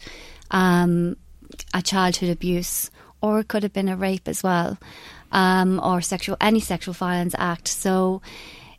[0.53, 1.17] um,
[1.75, 2.91] a childhood abuse,
[3.23, 4.79] or it could have been a rape as well,
[5.33, 7.69] um, or sexual any sexual violence act.
[7.69, 8.23] So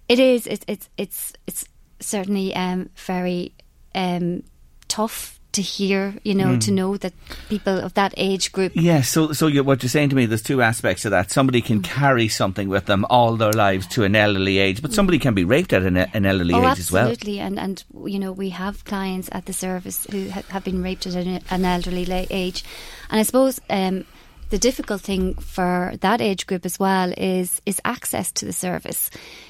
[0.07, 0.47] it is.
[0.47, 1.65] It's it's it's it's
[1.99, 3.53] certainly um, very
[3.95, 4.43] um,
[4.87, 6.15] tough to hear.
[6.23, 7.13] You know, to know that
[7.49, 10.41] people of that age group Yes, so so you're, what you're saying to me, there's
[10.41, 11.31] two aspects of that.
[11.31, 15.19] Somebody can carry something with them all their lives to an elderly age, but somebody
[15.19, 17.07] can be raped at an, an elderly oh, age as well.
[17.07, 17.39] absolutely.
[17.39, 21.07] And and you know we have clients at the service who ha- have been raped
[21.07, 22.63] at an, an elderly la- age,
[23.09, 24.05] and I suppose um,
[24.51, 29.09] the difficult thing for that age group as well is is access to the service,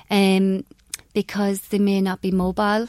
[0.09, 0.63] um,
[1.13, 2.87] because they may not be mobile.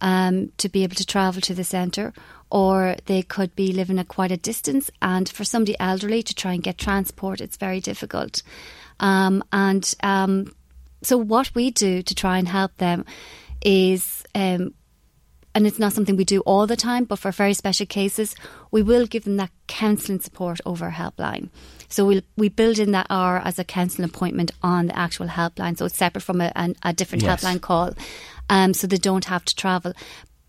[0.00, 2.12] Um, to be able to travel to the centre,
[2.50, 4.90] or they could be living at quite a distance.
[5.00, 8.42] And for somebody elderly to try and get transport, it's very difficult.
[9.00, 10.54] Um, and um,
[11.02, 13.06] so, what we do to try and help them
[13.62, 14.74] is, um,
[15.54, 18.34] and it's not something we do all the time, but for very special cases,
[18.70, 21.48] we will give them that counselling support over a helpline.
[21.88, 25.76] So we we build in that hour as a counselling appointment on the actual helpline,
[25.78, 27.42] so it's separate from a, an, a different Yes.
[27.44, 27.92] helpline call,
[28.50, 29.92] um, so they don't have to travel.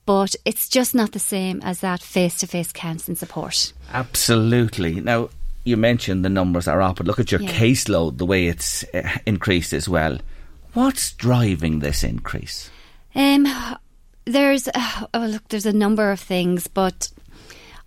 [0.05, 3.73] But it's just not the same as that face to face counselling support.
[3.91, 5.01] Absolutely.
[5.01, 5.29] Now,
[5.63, 7.51] you mentioned the numbers are up, but look at your Yeah.
[7.51, 10.19] caseload, the way it's uh, increased as well.
[10.73, 12.69] What's driving this increase?
[13.15, 13.47] Um,
[14.25, 17.11] there's oh look, there's a number of things, but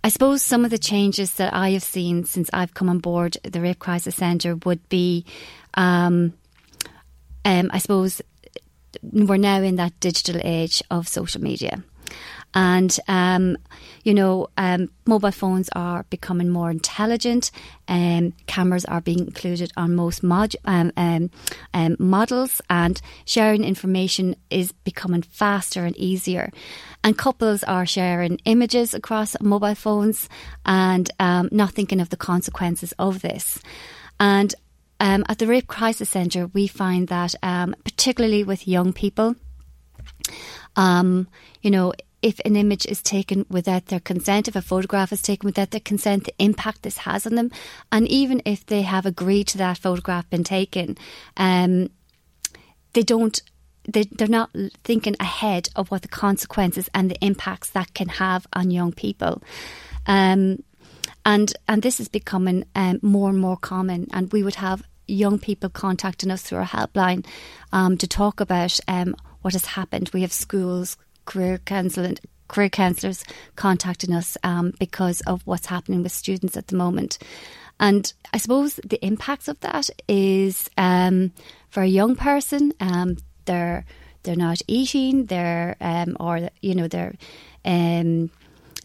[0.03, 3.37] I suppose some of the changes that I have seen since I've come on board
[3.43, 5.25] the Rape Crisis Centre would be,
[5.73, 6.33] um,
[7.43, 8.21] um, I suppose
[9.03, 11.83] we're now in that digital age of social media.
[12.53, 13.57] And, um,
[14.03, 17.51] you know, um, mobile phones are becoming more intelligent.
[17.87, 21.29] Um, cameras are being included on most mod- um, um,
[21.73, 26.51] um, models, and sharing information is becoming faster and easier.
[27.03, 30.27] And couples are sharing images across mobile phones
[30.65, 33.59] and not thinking of the consequences of this.
[34.19, 34.53] And
[34.99, 39.35] um, at the Rape Crisis Centre, we find that, um, particularly with young people,
[40.75, 41.27] um,
[41.61, 45.47] you know, if an image is taken without their consent, if a photograph is taken
[45.47, 47.51] without their consent, the impact this has on them,
[47.91, 50.97] and even if they have agreed to that photograph being taken,
[51.37, 51.89] um,
[52.93, 53.41] they don't.
[53.87, 54.51] They, they're not
[54.83, 59.41] thinking ahead of what the consequences and the impacts that can have on young people.
[60.05, 60.63] Um,
[61.25, 64.07] and and this is becoming um, more and more common.
[64.13, 67.25] And we would have young people contacting us through our helpline
[67.71, 70.11] um, to talk about um, what has happened.
[70.13, 70.97] We have schools,
[71.29, 73.23] career counselling, career counsellors
[73.55, 77.19] contacting us um, because of what's happening with students at the moment.
[77.79, 81.31] And I suppose the impacts of that is um,
[81.69, 83.85] for a young person, um, they're
[84.23, 87.15] they're not eating, they're um, or you know they're
[87.63, 88.31] um,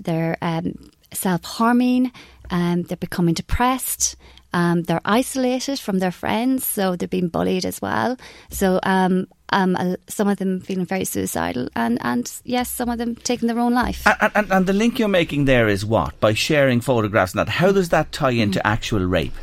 [0.04, 2.12] they're um, self harming,
[2.50, 4.16] they're becoming depressed.
[4.54, 8.16] Um, they're isolated from their friends, so they're being bullied as well.
[8.50, 13.16] So um, um, some of them feeling very suicidal, and, and yes, some of them
[13.16, 14.06] taking their own life.
[14.06, 16.18] And, and, and the link you're making there is what?
[16.20, 18.62] By sharing photographs and that, how does that tie into mm.
[18.64, 19.34] actual rape?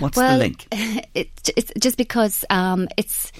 [0.00, 0.66] What's well, the link?
[1.14, 3.30] It, it's just because um, it's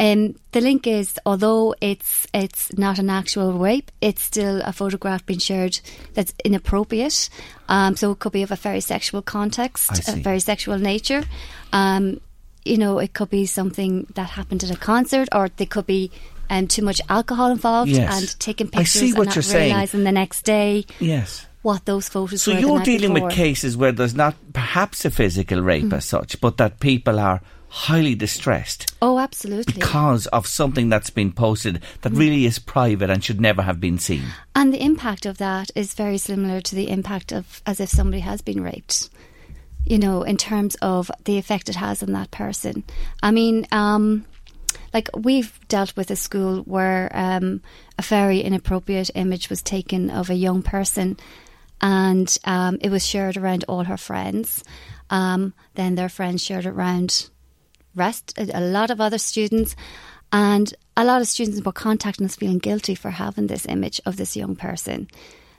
[0.00, 5.26] um, the link is, although it's it's not an actual rape, it's still a photograph
[5.26, 5.78] being shared
[6.14, 7.28] that's inappropriate.
[7.68, 11.22] Um, so it could be of a very sexual context, a very sexual nature.
[11.74, 12.18] Um,
[12.64, 16.10] you know, it could be something that happened at a concert, or there could be
[16.48, 18.22] um, too much alcohol involved yes.
[18.22, 20.86] and taking pictures and not realising the next day.
[20.98, 23.28] Yes what those photos so you're dealing before.
[23.28, 25.92] with cases where there's not perhaps a physical rape mm.
[25.92, 28.92] as such but that people are highly distressed.
[29.00, 29.74] Oh, absolutely.
[29.74, 33.98] Because of something that's been posted that really is private and should never have been
[33.98, 34.24] seen.
[34.54, 38.20] And the impact of that is very similar to the impact of as if somebody
[38.20, 39.08] has been raped.
[39.84, 42.84] You know, in terms of the effect it has on that person.
[43.22, 44.26] I mean, um,
[44.92, 47.62] like we've dealt with a school where um,
[47.98, 51.16] a very inappropriate image was taken of a young person
[51.80, 54.64] and um, it was shared around all her friends.
[55.08, 57.30] Um, then their friends shared it around
[57.94, 59.76] rest, a lot of other students,
[60.32, 64.16] and a lot of students were contacting us feeling guilty for having this image of
[64.16, 65.08] this young person.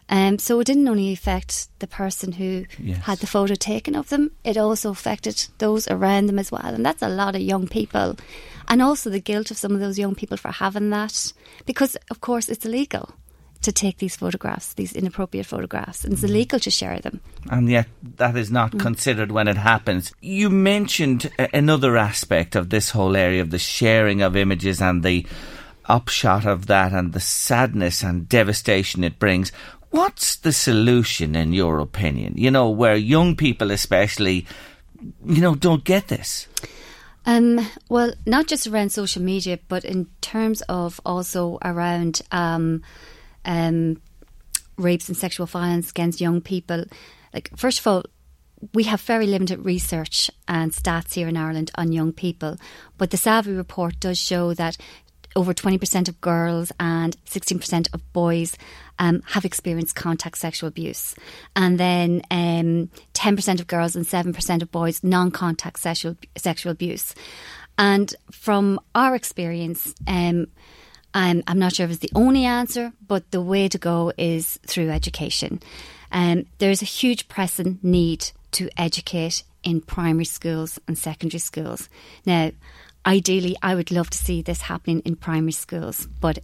[0.09, 2.97] Um, so it didn't only affect the person who yes.
[3.03, 6.65] had the photo taken of them, it also affected those around them as well.
[6.65, 8.17] And that's a lot of young people.
[8.67, 11.32] And also the guilt of some of those young people for having that,
[11.65, 13.13] because of course it's illegal
[13.62, 16.32] to take these photographs, these inappropriate photographs, and it's mm-hmm.
[16.32, 17.22] illegal to share them.
[17.49, 17.88] And yet,
[18.18, 18.80] that is not mm.
[18.80, 20.14] considered when it happens.
[20.22, 25.26] You mentioned another aspect of this whole area of the sharing of images and the
[25.86, 29.51] upshot of that and the sadness and devastation it brings.
[29.89, 32.36] What's the solution, in your opinion?
[32.38, 34.45] You know, where young people, especially,
[35.26, 36.47] you know, don't get this.
[37.26, 42.82] Um, well, not just around social media, but in terms of also around um,
[43.46, 44.02] um,
[44.78, 46.86] rapes and sexual violence against young people.
[47.34, 48.04] Like, first of all,
[48.74, 52.58] we have very limited research and stats here in Ireland on young people,
[52.98, 54.78] but the SAVI report does show that
[55.36, 58.58] over 20% of girls and 16% of boys
[59.00, 61.16] um, have experienced contact sexual abuse.
[61.56, 67.16] And then um, 10% of girls and 7% of boys non contact sexual, sexual abuse.
[67.78, 70.48] And from our experience, um,
[71.14, 74.59] I'm, I'm not sure if it's the only answer, but the way to go is
[74.66, 75.62] through education.
[76.12, 81.89] Um, there's a huge pressing need to educate in primary schools and secondary schools.
[82.26, 82.51] Now,
[83.05, 86.39] ideally, I would love to see this happening in primary schools, but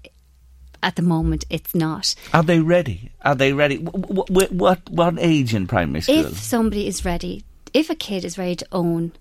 [0.84, 2.14] at the moment, it's not.
[2.34, 3.12] Are they ready?
[3.24, 3.78] Are they ready?
[3.78, 6.26] What what, what age in primary school?
[6.26, 7.44] If somebody is ready,
[7.74, 9.12] if a kid is ready to own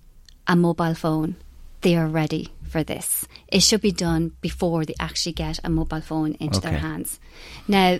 [0.47, 1.36] a mobile phone,
[1.80, 3.27] they are ready for this.
[3.49, 6.68] It should be done before they actually get a mobile phone into okay.
[6.68, 7.18] their hands.
[7.66, 7.99] Now,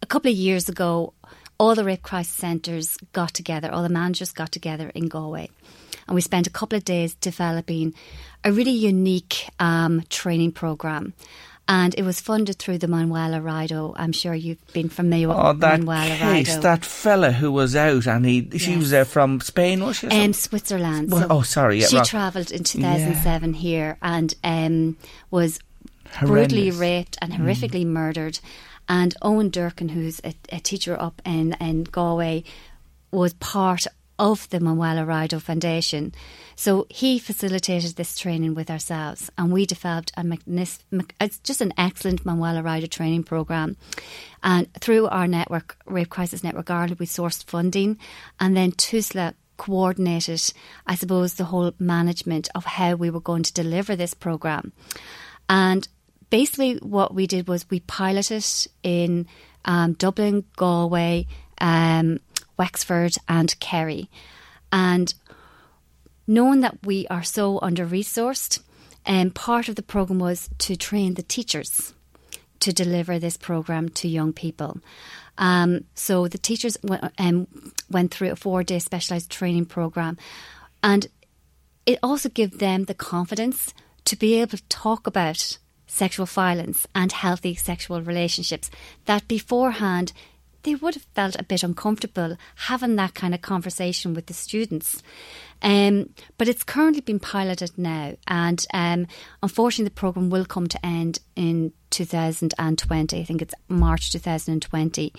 [0.00, 1.12] a couple of years ago,
[1.58, 5.50] all the rape crisis centres got together, all the managers got together in Galway.
[6.06, 7.92] And we spent a couple of days developing
[8.42, 11.12] a really unique um, training programme
[11.68, 13.94] and it was funded through the Manuel Riedo.
[13.96, 16.62] I'm sure you've been familiar with oh, that Manuela case, Riedo.
[16.62, 18.62] That fella who was out and he yes.
[18.62, 20.08] she was uh, from Spain, was she?
[20.08, 21.12] Um, Switzerland.
[21.12, 21.80] Well, so oh, sorry.
[21.80, 23.60] Yeah, she travelled in 2007 yeah.
[23.60, 24.96] here and um,
[25.30, 25.60] was
[26.14, 26.28] Horrendous.
[26.28, 27.38] brutally raped and mm.
[27.38, 27.90] horrifically mm.
[27.90, 28.40] murdered.
[28.88, 32.42] And Owen Durkin, who's a, a teacher up in, in Galway,
[33.12, 33.86] was part
[34.18, 36.12] of the Manuel Riedo Foundation.
[36.60, 40.38] So he facilitated this training with ourselves, and we developed a
[41.18, 43.78] it's just an excellent Manuela Riedo training program.
[44.42, 47.98] And through our network, Rape Crisis Network Ireland, we sourced funding,
[48.38, 50.52] and then TUSLA coordinated,
[50.86, 54.74] I suppose, the whole management of how we were going to deliver this program.
[55.48, 55.88] And
[56.28, 58.44] basically, what we did was we piloted
[58.82, 59.26] in
[59.64, 61.26] um, Dublin, Galway,
[61.58, 62.20] um,
[62.58, 64.10] Wexford, and Kerry.
[64.72, 65.14] And
[66.30, 68.60] knowing that we are so under resourced,
[69.04, 71.92] um, part of the program was to train the teachers
[72.60, 74.78] to deliver this program to young people.
[75.38, 77.48] Um, so the teachers w- um,
[77.90, 80.18] went through a four day specialised training program,
[80.84, 81.08] and
[81.84, 83.74] it also gave them the confidence
[84.04, 85.58] to be able to talk about
[85.88, 88.70] sexual violence and healthy sexual relationships
[89.06, 90.12] that beforehand
[90.62, 95.02] they would have felt a bit uncomfortable having that kind of conversation with the students.
[95.62, 99.06] Um, but it's currently been piloted now, and um,
[99.42, 103.20] unfortunately, the program will come to end in 2020.
[103.20, 105.12] I think it's March 2020.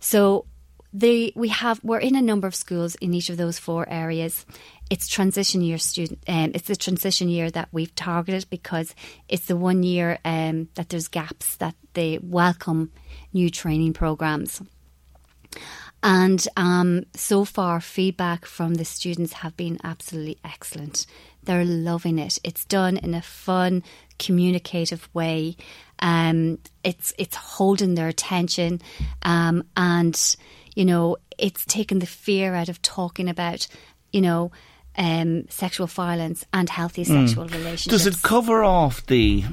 [0.00, 0.46] So
[0.92, 4.44] we have we're in a number of schools in each of those four areas.
[4.90, 6.18] It's transition year student.
[6.28, 8.94] Um, it's the transition year that we've targeted because
[9.28, 12.90] it's the one year um, that there's gaps that they welcome
[13.32, 14.60] new training programs.
[16.02, 21.06] And um, so far, feedback from the students have been absolutely excellent.
[21.42, 22.38] They're loving it.
[22.42, 23.82] It's done in a fun,
[24.18, 25.56] communicative way.
[25.98, 28.80] Um, it's it's holding their attention,
[29.22, 30.36] um, and
[30.74, 33.66] you know, it's taken the fear out of talking about,
[34.12, 34.50] you know,
[34.96, 37.26] um, sexual violence and healthy hmm.
[37.26, 37.52] sexual mm.
[37.52, 38.04] relationships.
[38.04, 39.44] Does it cover off the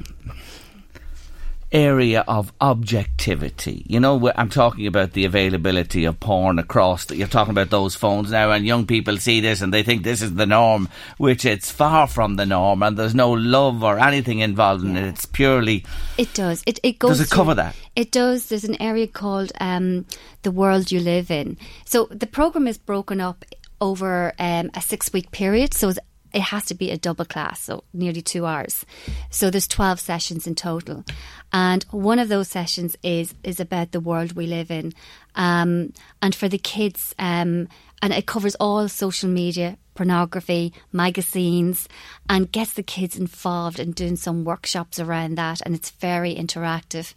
[1.72, 3.84] area of objectivity.
[3.86, 7.06] You know, I'm talking about the availability of porn across.
[7.06, 10.02] The, you're talking about those phones now, and young people see this and they think
[10.02, 13.98] this is the norm, which it's far from the norm, and there's no love or
[13.98, 15.06] anything involved in it.
[15.08, 15.84] It's purely.
[16.16, 16.62] It does.
[16.66, 17.18] It it goes.
[17.18, 17.76] Does it cover that?
[17.94, 18.48] It does.
[18.48, 20.06] There's an area called um,
[20.42, 21.58] the world you live in.
[21.84, 23.44] So the program is broken up
[23.80, 25.74] over um, a six week period.
[25.74, 25.92] So
[26.32, 28.84] it has to be a double class, so nearly two hours.
[29.30, 31.04] So there's 12 sessions in total.
[31.52, 34.92] And one of those sessions is is about the world we live in.
[35.34, 37.68] Um, and for the kids, um,
[38.02, 41.88] and it covers all social media, pornography, magazines,
[42.28, 45.60] and gets the kids involved in doing some workshops around that.
[45.64, 47.14] And it's very interactive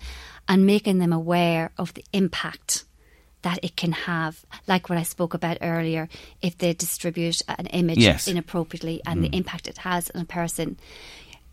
[0.47, 2.85] and making them aware of the impact
[3.41, 6.07] that it can have, like what I spoke about earlier,
[6.41, 8.27] if they distribute an image yes.
[8.27, 9.23] inappropriately and mm.
[9.23, 10.77] the impact it has on a person.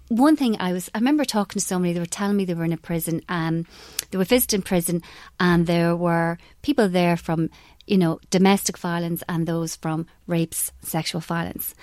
[0.09, 2.65] One thing I was, I remember talking to somebody, they were telling me they were
[2.65, 3.67] in a prison, um,
[4.11, 5.03] they were visiting prison,
[5.39, 7.51] and there were people there from,
[7.87, 11.75] you know, domestic violence and those from rapes, sexual violence.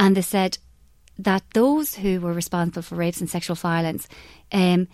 [0.00, 0.58] And they said
[1.18, 4.08] that those who were responsible for rapes and sexual violence,
[4.52, 4.88] um,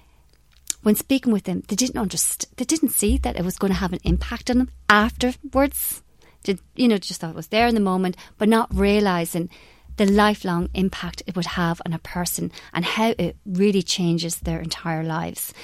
[0.85, 2.51] when speaking with them, they didn't understand.
[2.57, 6.03] They didn't see that it was going to have an impact on them afterwards.
[6.45, 6.99] Did you know?
[6.99, 9.49] Just thought it was there in the moment, but not realizing
[9.97, 14.61] the lifelong impact it would have on a person and how it really changes their
[14.61, 15.55] entire lives.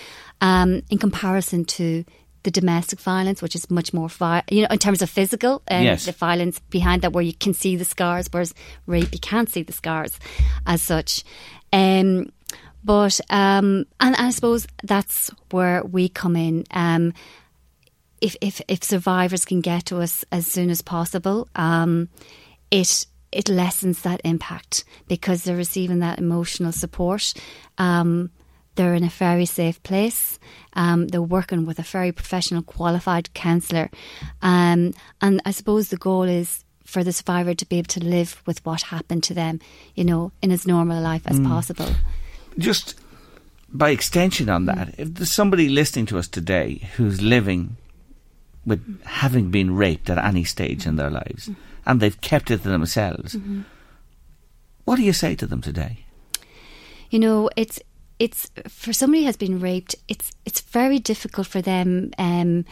[0.41, 2.05] Um, in comparison to
[2.43, 5.85] the domestic violence, which is much more, vi- you know, in terms of physical, and
[5.85, 6.07] yes.
[6.07, 8.55] the violence behind that, where you can see the scars, whereas
[8.87, 10.19] rape, you can't see the scars
[10.67, 11.23] as such.
[11.73, 12.33] Um,
[12.83, 16.65] but um, and I suppose that's where we come in.
[16.71, 17.13] Um,
[18.21, 22.09] if if if survivors can get to us as soon as possible, um,
[22.71, 27.33] it it lessens that impact because they're receiving that emotional support.
[27.79, 28.31] Um,
[28.77, 30.39] they're in a very safe place.
[30.73, 33.91] Um, they're working with a very professional, qualified counsellor,
[34.43, 38.43] um, and I suppose the goal is for the survivor to be able to live
[38.47, 39.61] with what happened to them,
[39.95, 41.47] you know, in as normal a life as mm.
[41.47, 41.89] possible
[42.61, 43.01] just
[43.73, 47.77] by extension on that, if there's somebody listening to us today who's living
[48.67, 51.61] with having been raped at any stage in their lives mm-hmm.
[51.87, 53.63] and they've kept it to themselves, mm-hmm.
[54.85, 56.05] what do you say to them today?
[57.11, 57.81] You know, it's
[58.19, 59.95] it's for somebody who has been raped.
[60.09, 62.13] It's it's very difficult for them.
[62.19, 62.65] Um,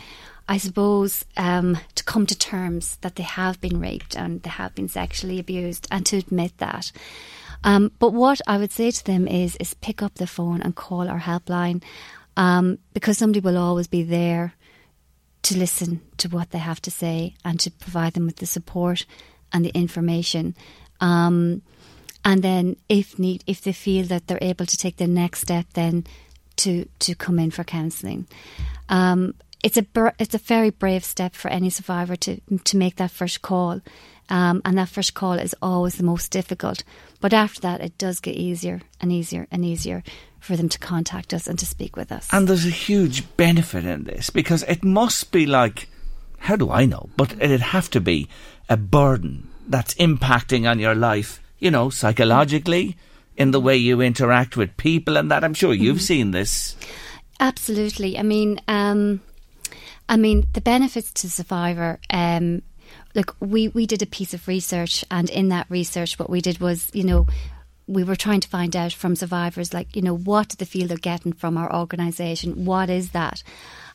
[0.51, 4.75] I suppose, um, to come to terms that they have been raped and they have
[4.75, 6.91] been sexually abused and to admit that.
[7.65, 10.75] Um, but what I would say to them is is pick up the phone and
[10.75, 11.83] call our helpline
[12.37, 14.55] um, because somebody will always be there
[15.43, 19.07] to listen to what they have to say and to provide them with the support
[19.53, 20.55] and the information.
[21.01, 21.63] Um,
[22.25, 25.67] and then, if need, if they feel that they're able to take the next step,
[25.75, 26.05] then
[26.57, 28.27] to to come in for counselling.
[28.89, 29.87] Um, it's a
[30.19, 33.81] it's a very brave step for any survivor to to make that first call,
[34.29, 36.83] um, and that first call is always the most difficult.
[37.21, 40.03] But after that, it does get easier and easier and easier
[40.41, 42.29] for them to contact us and to speak with us.
[42.33, 45.89] And there's a huge benefit in this because it must be like,
[46.39, 47.09] how do I know?
[47.17, 48.29] But it'd have to be
[48.69, 52.97] a burden that's impacting on your life, you know, psychologically,
[53.37, 55.45] in the way you interact with people and that.
[55.45, 56.03] I'm sure you've mm-hmm.
[56.03, 56.77] seen this.
[57.41, 58.19] Absolutely.
[58.19, 59.21] I mean, um,
[60.09, 62.63] I mean, the benefits to survivor um,
[63.19, 66.61] look, we, we did a piece of research, and in that research, what we did
[66.61, 67.27] was, you know,
[67.89, 70.99] we were trying to find out from survivors, like, you know, what the feel they're
[70.99, 72.65] getting from our organisation?
[72.65, 73.43] What is that?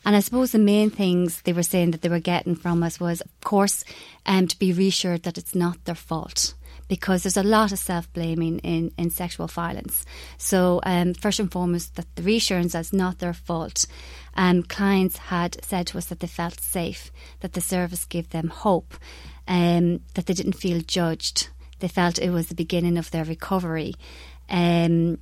[0.04, 3.00] And I suppose the main things they were saying that they were getting from us
[3.00, 3.82] was, of course,
[4.26, 6.52] um, to be reassured that it's not their fault
[6.88, 10.04] because there's a lot of self blaming in, in sexual violence.
[10.38, 13.86] So, um, first and foremost, that the reassurance is not their fault.
[14.34, 17.10] Um, clients had said to us that they felt safe,
[17.40, 18.94] that the service gave them hope,
[19.48, 21.48] um, that they didn't feel judged.
[21.78, 23.94] They felt it was the beginning of their recovery.
[24.48, 25.18] Um,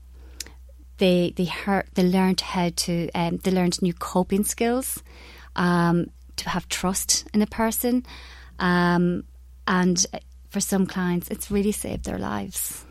[0.99, 5.03] they they heard, they learned how to um, they learned new coping skills,
[5.57, 8.05] um, to have trust in a person,
[8.59, 9.25] um,
[9.67, 10.07] and
[10.53, 12.85] for some clients, it's really saved their lives.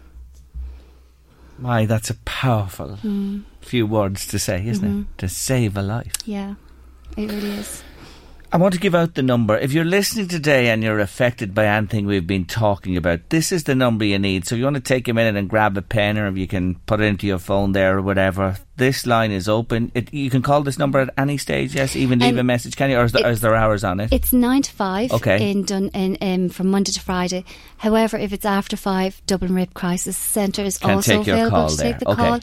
[1.59, 3.43] My, that's a powerful Mm.
[3.61, 5.01] few words to say, isn't Mhm.
[5.01, 5.17] it?
[5.19, 6.11] To save a life.
[6.25, 6.55] Yeah,
[7.15, 7.83] it really is.
[8.53, 9.57] I want to give out the number.
[9.57, 13.63] If you're listening today and you're affected by anything we've been talking about, this is
[13.63, 14.45] the number you need.
[14.45, 16.47] So if you want to take a minute and grab a pen or if you
[16.47, 19.89] can put it into your phone there or whatever, this line is open.
[19.95, 21.95] It, you can call this number at any stage, yes?
[21.95, 22.97] Even leave Um, a message, can you?
[22.97, 24.11] Or is there, it- is there hours on it?
[24.11, 25.49] It's nine to five Okay.
[25.49, 27.45] in Dun in um, from Monday to Friday.
[27.77, 31.99] However, if it's after five, Dublin Rape Crisis Centre is Can also available to take
[31.99, 32.21] the Okay.
[32.21, 32.39] call.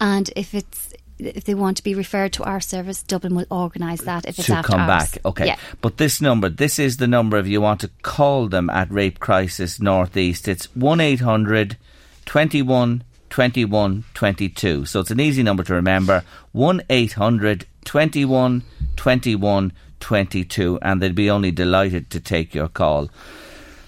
[0.00, 0.81] And if it's
[1.26, 4.26] if they want to be referred to our service, Dublin will organise that.
[4.26, 5.12] If it's to after come hours.
[5.12, 5.18] back.
[5.24, 5.46] Okay.
[5.46, 5.56] Yeah.
[5.80, 9.18] But this number, this is the number if you want to call them at Rape
[9.18, 10.48] Crisis Northeast.
[10.48, 11.76] It's 1 800
[12.24, 14.84] 21 21 22.
[14.84, 18.62] So it's an easy number to remember 1 800 21
[18.96, 20.78] 21 22.
[20.82, 23.10] And they'd be only delighted to take your call.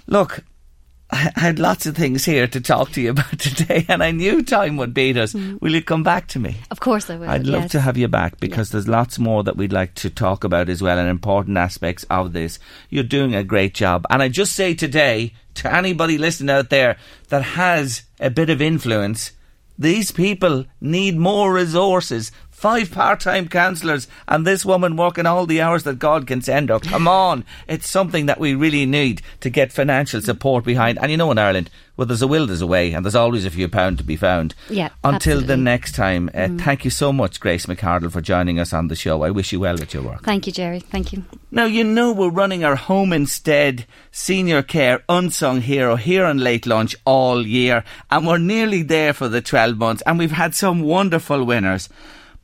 [0.07, 0.45] Look,
[1.15, 4.43] I had lots of things here to talk to you about today, and I knew
[4.43, 5.33] time would beat us.
[5.33, 5.61] Mm.
[5.61, 6.57] Will you come back to me?
[6.71, 7.29] Of course, I will.
[7.29, 7.73] I'd love yes.
[7.73, 10.83] to have you back because there's lots more that we'd like to talk about as
[10.83, 12.59] well and important aspects of this.
[12.91, 14.07] You're doing a great job.
[14.11, 16.97] And I just say today to anybody listening out there
[17.29, 19.33] that has a bit of influence,
[19.79, 22.33] these people need more resources.
[22.65, 26.71] Five part time counsellors and this woman working all the hours that God can send
[26.71, 26.81] her.
[26.81, 27.45] Come on.
[27.69, 30.99] It's something that we really need to get financial support behind.
[30.99, 33.45] And you know, in Ireland, well, there's a will, there's a way, and there's always
[33.45, 34.55] a few pound to be found.
[34.71, 38.73] Yeah, Until the next time, uh, thank you so much, Grace McCardle, for joining us
[38.73, 39.23] on the show.
[39.23, 40.23] I wish you well with your work.
[40.23, 40.81] Thank you, Gerry.
[40.81, 41.23] Thank you.
[41.51, 46.67] Now, you know we're running our Home Instead Senior Care Unsung Hero here on Late
[46.67, 50.81] Lunch all year, and we're nearly there for the 12 months, and we've had some
[50.81, 51.91] wonderful winners.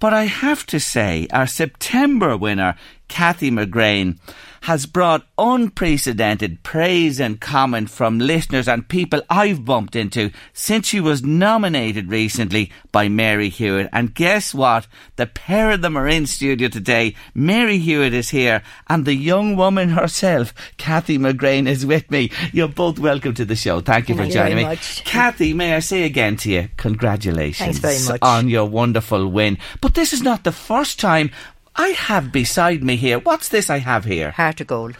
[0.00, 2.74] But I have to say, our September winner,
[3.08, 4.18] Kathy McGrain,
[4.62, 11.00] has brought unprecedented praise and comment from listeners and people I've bumped into since she
[11.00, 13.88] was nominated recently by Mary Hewitt.
[13.92, 14.86] And guess what?
[15.16, 17.14] The pair of them are in studio today.
[17.34, 22.30] Mary Hewitt is here, and the young woman herself, Kathy McGrain, is with me.
[22.52, 23.80] You're both welcome to the show.
[23.80, 24.70] Thank you for Thank you joining very me.
[24.70, 25.04] much.
[25.04, 29.58] Kathy, may I say again to you, congratulations on your wonderful win.
[29.80, 31.30] But this is not the first time.
[31.76, 33.18] I have beside me here.
[33.18, 34.32] What's this I have here?
[34.32, 34.96] Heart of gold.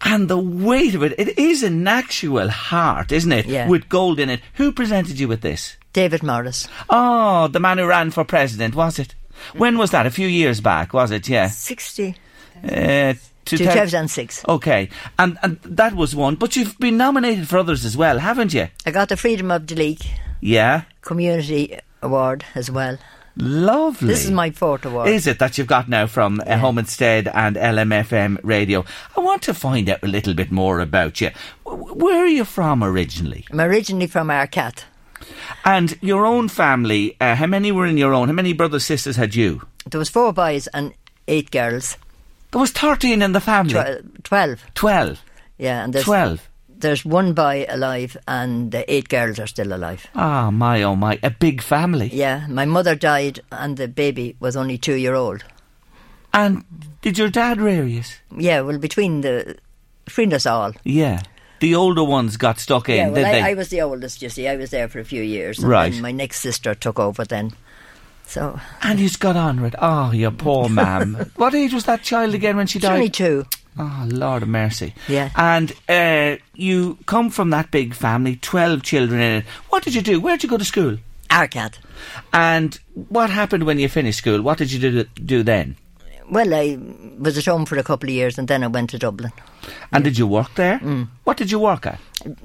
[0.00, 3.46] And the weight of it, it is an actual heart, isn't it?
[3.46, 3.68] Yeah.
[3.68, 4.40] With gold in it.
[4.54, 5.76] Who presented you with this?
[5.92, 6.68] David Norris.
[6.90, 9.14] Oh, the man who ran for president, was it?
[9.54, 10.06] When was that?
[10.06, 11.28] A few years back, was it?
[11.28, 11.48] Yeah.
[11.48, 12.16] 60.
[12.64, 13.14] Uh,
[13.44, 14.44] 2006.
[14.48, 14.88] Okay.
[15.18, 16.34] And, and that was one.
[16.36, 18.68] But you've been nominated for others as well, haven't you?
[18.86, 20.06] I got the Freedom of Duleek
[20.40, 20.82] Yeah.
[21.02, 22.98] Community Award as well.
[23.36, 24.08] Lovely.
[24.08, 25.08] This is my fourth award.
[25.08, 28.84] Is it that you've got now from uh, Home Instead and LMFM Radio?
[29.16, 31.30] I want to find out a little bit more about you.
[31.64, 33.44] Where are you from originally?
[33.50, 34.84] I'm originally from Ardcath.
[35.64, 38.28] And your own family, uh, how many were in your own?
[38.28, 39.62] How many brothers, sisters had you?
[39.90, 40.92] There was four boys and
[41.26, 41.96] eight girls.
[42.52, 43.74] There was 13 in the family.
[43.74, 44.62] Tw- Twelve.
[44.74, 45.20] 12.
[45.58, 46.48] Yeah, and there's 12.
[46.84, 50.06] There's one boy alive, and the eight girls are still alive.
[50.14, 51.18] Ah, my oh my.
[51.22, 52.10] A big family.
[52.12, 55.44] Yeah, my mother died, and the baby was only two year old.
[56.34, 56.62] And
[57.00, 58.02] did your dad rear you?
[58.36, 59.56] Yeah, well, between the
[60.04, 60.72] between us all.
[60.84, 61.22] Yeah.
[61.60, 63.52] The older ones got stuck in, yeah, well, I?
[63.52, 64.20] I was the oldest.
[64.20, 65.94] You see, I was there for a few years, and Right.
[66.02, 67.24] my next sister took over.
[67.24, 67.52] Then,
[68.26, 69.74] so and he's got on with.
[69.78, 71.30] Oh, your poor ma'am.
[71.36, 72.90] what age was that child again when she died?
[72.90, 73.46] twenty-two.
[73.78, 74.94] Oh, Lord of mercy.
[75.08, 75.30] Yeah.
[75.36, 79.44] And uh, you come from that big family, 12 children in it.
[79.70, 80.20] What did you do?
[80.20, 80.98] Where did you go to school?
[81.30, 81.74] Ardcath.
[82.32, 84.42] And what happened when you finished school?
[84.42, 85.76] What did you do, do then?
[86.30, 86.78] Well, I
[87.18, 89.32] was at home for a couple of years, and then I went to Dublin.
[89.92, 90.78] And did you work there?
[90.78, 91.08] Mm.
[91.24, 92.00] What did you work at?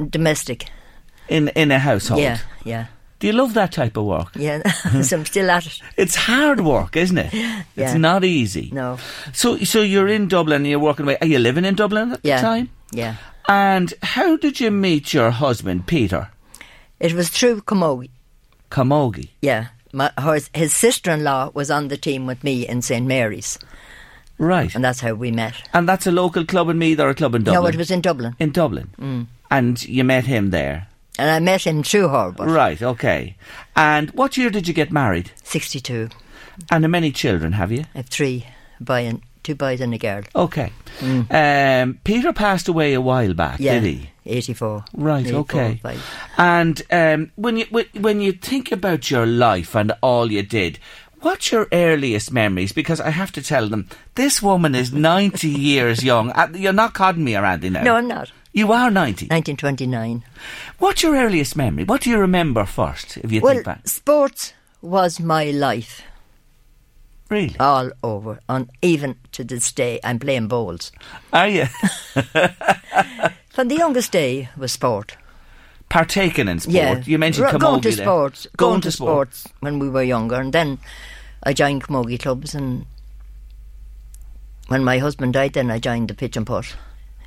[0.10, 0.66] Domestic.
[1.30, 2.22] In in a household?
[2.22, 2.88] Yeah, yeah,
[3.20, 4.30] Do you love that type of work?
[4.36, 4.62] yeah.
[5.02, 5.80] so I'm still at it.
[5.98, 7.30] It's hard work, isn't it?
[7.34, 7.98] It's Yeah.
[7.98, 8.70] not easy.
[8.74, 8.98] No.
[9.34, 11.18] So so you're in Dublin and you're working away.
[11.22, 12.38] Are you living in Dublin at Yeah.
[12.38, 12.70] the time?
[12.92, 13.16] Yeah.
[13.48, 16.30] And how did you meet your husband, Peter?
[17.00, 18.10] It was through Camogie.
[18.70, 19.30] Camogie.
[19.42, 19.68] Yeah.
[19.92, 23.58] My, his, his sister-in-law was on the team with me in St Mary's,
[24.38, 24.76] Right.
[24.76, 25.56] and that's how we met.
[25.74, 27.64] And that's a local club in Meath or a club in Dublin?
[27.64, 28.36] No, it was in Dublin.
[28.40, 28.90] in Dublin.
[29.02, 29.26] Mm.
[29.50, 30.88] And you met him there.
[31.20, 33.36] And I met him through her, but Right, okay.
[33.76, 35.32] And what year did you get married?
[35.44, 36.10] 62.
[36.72, 37.84] And how many children have you?
[37.94, 38.46] I have three,
[38.80, 40.24] boy and, two boys and a girl.
[40.36, 40.72] Okay.
[41.30, 44.10] Um, Peter passed away a while back, Yeah, did he?
[44.26, 44.86] 84.
[44.94, 45.26] Right.
[45.26, 45.80] 84, okay.
[45.84, 46.02] five.
[46.38, 50.78] And um, when you when- when you think about your life and all you did,
[51.22, 52.72] what's your earliest memories?
[52.72, 56.32] Because I have to tell them, this woman is ninety years young.
[56.32, 57.84] Uh, You're not codding me or anything now.
[57.84, 58.32] No, I'm not.
[58.52, 59.26] You are ninety.
[59.28, 60.24] 1929.
[60.80, 61.84] What's your earliest memory?
[61.84, 63.18] What do you remember first?
[63.18, 66.02] If you Well, think back, sports was my life
[67.30, 68.40] really, all over.
[68.50, 70.92] On even to this day, I'm playing bowls.
[71.32, 71.66] are you
[73.50, 75.16] From the youngest day was sport.
[75.90, 76.74] partaking in sport?
[76.76, 79.34] Yeah, You mentioned camogie going to sports, Going, to sport.
[79.36, 80.80] sports when we were younger, and then
[81.44, 82.56] I joined camogie clubs.
[82.56, 82.86] And
[84.70, 86.76] when my husband died, then I joined the pitch and putt.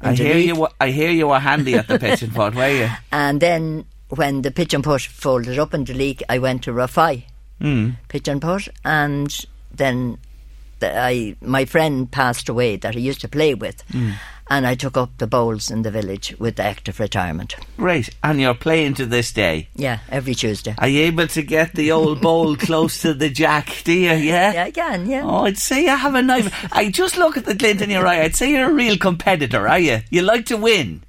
[0.03, 0.66] I hear you.
[0.80, 2.88] I hear you were handy at the pitch and putt, were you?
[3.12, 7.24] And then when the pitch and putt folded up in Duleek, I went to Rathfeigh
[7.61, 7.96] Mm.
[8.09, 9.32] pitch and putt, and
[9.72, 10.18] then
[10.80, 14.14] the, I my friend passed away that I used to play with, Mm.
[14.53, 17.57] And I took up the bowls in the village with active retirement.
[17.78, 19.68] Great, and you're playing to this day.
[19.74, 20.74] Yeah, every Tuesday.
[20.76, 23.80] Are you able to get the old bowl close to the jack?
[23.84, 24.12] Do you?
[24.12, 24.53] Yeah.
[24.53, 25.09] Yeah, I can.
[25.09, 25.22] Yeah.
[25.24, 26.53] Oh, I'd say you have a knife.
[26.70, 28.20] I just look at the glint in your eye.
[28.20, 30.00] I'd say you're a real competitor, are you?
[30.11, 31.03] You like to win.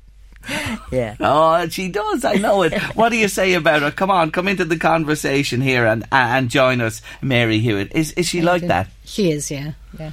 [0.91, 1.15] Yeah.
[1.19, 2.23] Oh, she does.
[2.23, 2.73] I know it.
[2.95, 3.89] what do you say about her?
[3.89, 7.93] Come on, come into the conversation here and and join us, Mary Hewitt.
[7.95, 8.89] Is is she like that?
[9.05, 10.11] She is, yeah, yeah.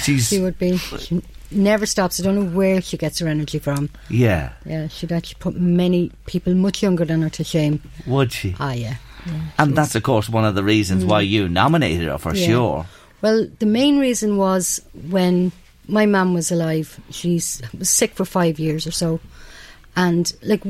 [0.00, 0.76] She's She would be.
[0.98, 1.20] She
[1.50, 2.20] never stops.
[2.20, 3.90] I don't know where she gets her energy from.
[4.08, 4.52] yeah.
[4.64, 7.82] Yeah, she'd actually put many people much younger than her to shame.
[8.06, 8.54] Would she?
[8.60, 8.96] Ah, yeah.
[9.26, 12.46] yeah And that's of course one of the reasons why you nominated her for Yeah.
[12.46, 12.86] sure.
[13.22, 14.80] Well, the main reason was
[15.10, 15.52] when
[15.88, 16.98] my mum was alive.
[17.10, 19.20] she was sick for five years or so,
[19.96, 20.62] and like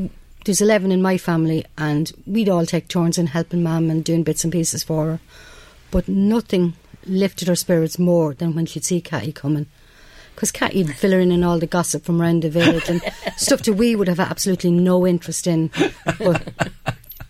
[0.46, 4.22] there's eleven in my family, and we'd all take turns in helping mum and doing
[4.22, 5.20] bits and pieces for her.
[5.90, 6.72] But nothing
[7.06, 9.66] lifted her spirits more than when she'd see Catty coming.
[10.40, 13.02] Because Catty'd fill her in on all the gossip from around the village and
[13.36, 15.70] stuff that we would have absolutely no interest in.
[16.18, 16.48] But,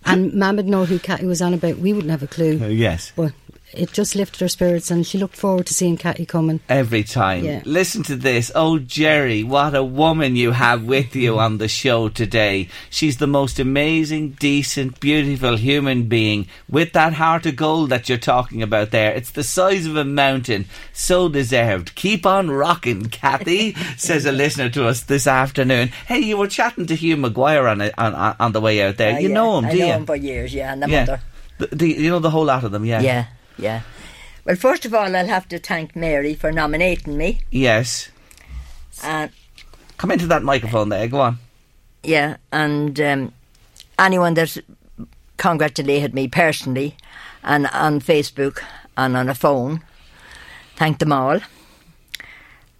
[0.05, 1.79] and Mum would know who Catty was on about.
[1.79, 2.61] We wouldn't have a clue.
[2.63, 3.13] Uh, yes.
[3.17, 3.33] But
[3.73, 6.61] it just lifted her spirits, and she looked forward to seeing Catty coming.
[6.69, 7.45] Every time.
[7.45, 7.63] Yeah.
[7.65, 8.51] Listen to this.
[8.55, 12.69] Oh, Gerry, what a woman you have with you on the show today.
[12.91, 18.19] She's the most amazing, decent, beautiful human being with that heart of gold that you're
[18.19, 19.13] talking about there.
[19.13, 20.67] It's the size of a mountain.
[20.93, 21.95] So deserved.
[21.95, 25.89] Keep on rocking, Kathy, says a listener to us this afternoon.
[26.07, 28.97] Hey, you were chatting to Hugh Maguire on, a, on, on on the way out
[28.97, 29.15] there.
[29.15, 29.35] Ah, you yeah.
[29.35, 29.93] know him, do I do know you?
[29.93, 30.53] him for years.
[30.53, 31.01] Yeah, and the yeah.
[31.01, 31.21] mother.
[31.59, 33.01] The, the, you know the whole lot of them, yeah?
[33.01, 33.27] Yeah,
[33.59, 33.83] yeah.
[34.45, 37.41] Well, first of all, I'll have to thank Mary for nominating me.
[37.51, 38.11] Yes.
[39.05, 39.31] And
[39.99, 41.07] Come into that microphone there.
[41.09, 41.39] Go on.
[42.03, 43.33] yeah, and um,
[43.99, 44.57] anyone that
[45.37, 46.97] congratulated me personally,
[47.43, 48.63] and on Facebook
[48.97, 49.83] and on a phone,
[50.77, 51.41] thank them all.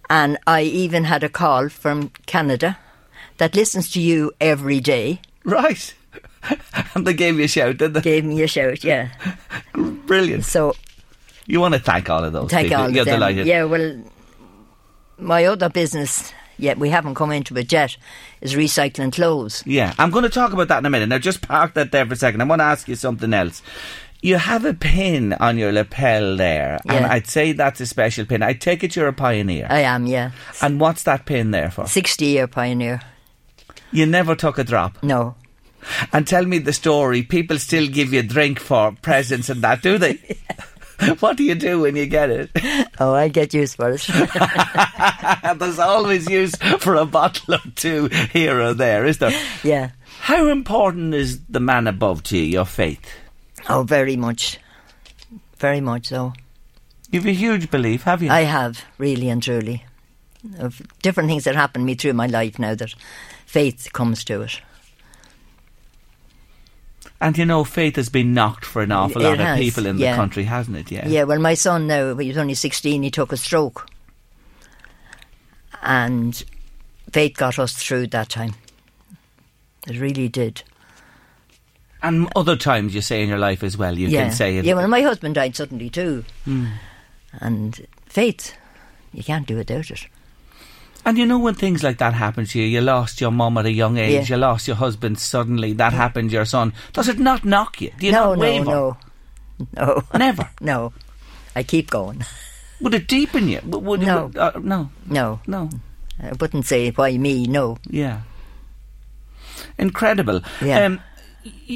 [0.09, 2.77] And I even had a call from Canada
[3.37, 5.21] that listens to you every day.
[5.43, 5.93] Right.
[6.95, 8.01] And they gave you a shout, did they?
[8.01, 9.09] Gave me a shout, yeah.
[9.73, 10.45] Brilliant.
[10.45, 10.75] So
[11.47, 12.83] You want to thank all of those thank people.
[12.83, 13.15] all You're of them.
[13.19, 13.47] delighted.
[13.47, 14.01] Yeah, well,
[15.17, 17.97] my other business, yet we haven't come into it yet,
[18.41, 19.63] is recycling clothes.
[19.65, 21.09] Yeah, I'm going to talk about that in a minute.
[21.09, 22.41] Now, just park that there for a second.
[22.41, 23.61] I want to ask you something else.
[24.23, 28.43] You have a pin on your lapel there, and I'd say that's a special pin.
[28.43, 29.65] I take it you're a pioneer.
[29.67, 30.31] I am, yeah.
[30.61, 31.87] and what's that pin there for?
[31.87, 33.01] 60 year pioneer.
[33.91, 35.01] You never took a drop.
[35.01, 35.35] No.
[36.13, 37.23] And tell me the story.
[37.23, 40.19] People still give you a drink for presents and that, do they?
[41.19, 42.49] what do you do when you get it?
[42.99, 44.07] Oh, I get used for it.
[45.57, 49.31] There's always use for a bottle or two here or there, is there?
[49.63, 49.91] yeah.
[50.19, 53.03] How important is the man above to you, your faith?
[53.67, 54.59] Oh, very much.
[55.57, 56.33] Very much so.
[57.09, 58.29] You've a huge belief, have you?
[58.29, 59.83] I have, really and truly.
[60.59, 62.93] Of different things that happened to me through my life now that
[63.47, 64.61] faith comes to it.
[67.21, 69.97] And you know, faith has been knocked for an awful It lot of people in
[69.97, 70.91] the country, hasn't it?
[70.91, 71.07] Yeah.
[71.07, 73.87] Yeah, well, my son now, he was only 16, he took a stroke.
[75.83, 76.43] And
[77.11, 78.55] faith got us through that time.
[79.87, 80.63] It really did.
[82.01, 84.23] And other times you say in your life as well, you yeah.
[84.23, 84.65] can say it.
[84.65, 86.25] Yeah, well, my husband died suddenly too.
[86.45, 86.69] Hmm.
[87.33, 88.55] And faith,
[89.13, 90.07] you can't do without it.
[91.05, 93.65] And you know when things like that happen to you, you lost your mum at
[93.65, 94.35] a young age, Yeah.
[94.35, 96.73] you lost your husband suddenly, that happened to your son.
[96.93, 97.91] Does it not knock you?
[97.99, 98.65] Do you no, not no, waver?
[98.65, 98.97] no.
[99.75, 100.03] No.
[100.17, 100.49] Never?
[100.61, 100.93] no.
[101.55, 102.23] I keep going.
[102.81, 103.61] Would it deepen you?
[103.65, 104.25] Would, No.
[104.27, 104.89] would- uh, no.
[105.07, 105.39] No.
[105.47, 105.69] No.
[106.21, 107.77] I wouldn't say why me, no.
[107.89, 108.21] Yeah.
[109.77, 110.41] Incredible.
[110.61, 110.85] Yeah.
[110.85, 110.99] Um,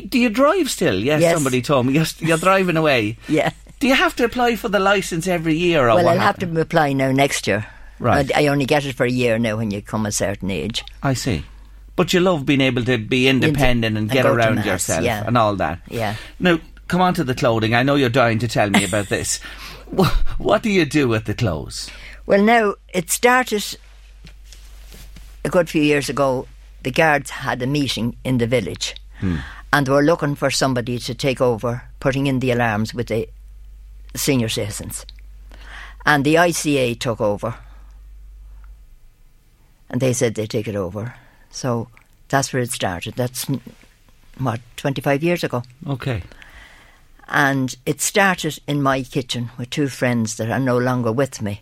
[0.09, 0.95] do you drive still?
[0.99, 1.34] Yes, Yes.
[1.34, 1.93] somebody told me.
[1.93, 3.17] You're, you're driving away.
[3.28, 3.51] Yeah.
[3.80, 5.89] Do you have to apply for the license every year?
[5.89, 7.67] Or well, I'll have to apply now next year.
[7.99, 8.31] Right.
[8.35, 10.83] I, I only get it for a year now when you come a certain age.
[11.01, 11.45] I see.
[11.95, 15.23] But you love being able to be independent and and get around mass, yourself yeah.
[15.25, 15.79] and all that.
[15.87, 16.15] Yeah.
[16.39, 17.73] Now, come on to the clothing.
[17.73, 19.39] I know you're dying to tell me about this.
[20.37, 21.89] What do you do with the clothes?
[22.25, 23.77] Well, now it started
[25.45, 26.47] a good few years ago.
[26.83, 29.37] The guards had a meeting in the village, hmm.
[29.71, 33.29] and they were looking for somebody to take over putting in the alarms with the
[34.15, 35.05] senior citizens.
[36.05, 37.55] And the ICA took over,
[39.95, 41.15] and they said they'd take it over.
[41.51, 41.87] So
[42.27, 43.13] that's where it started.
[43.15, 43.61] That's mm,
[44.37, 45.63] what twenty five years ago.
[45.87, 46.21] Okay.
[47.29, 51.61] And it started in my kitchen with two friends that are no longer with me.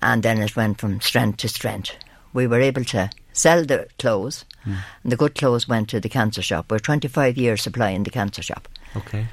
[0.00, 1.90] And then it went from strength to strength.
[2.32, 6.40] We were able to sell the clothes, and the good clothes went to the cancer
[6.40, 6.70] shop.
[6.70, 8.66] We're 25 years supplying the cancer shop.
[8.96, 9.26] Okay.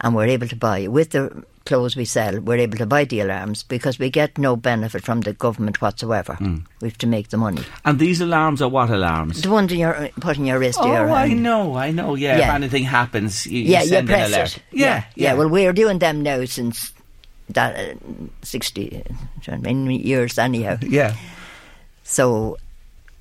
[0.00, 3.20] And we're able to buy, with the clothes we sell, we're able to buy the
[3.20, 6.38] alarms because we get no benefit from the government whatsoever.
[6.80, 7.62] We have to make the money.
[7.84, 9.42] And these alarms are what alarms?
[9.42, 12.14] The ones you're putting your wrist to Oh, your I know, I know.
[12.14, 12.48] Yeah, Yeah.
[12.48, 14.56] if anything happens, you, yeah, you you send an press alert.
[14.56, 14.62] it.
[14.72, 16.92] Yeah, yeah, Well, we're doing them now since
[17.50, 17.94] that uh,
[18.42, 19.02] sixty
[19.48, 20.78] uh, years anyhow.
[20.82, 21.14] yeah.
[22.02, 22.56] So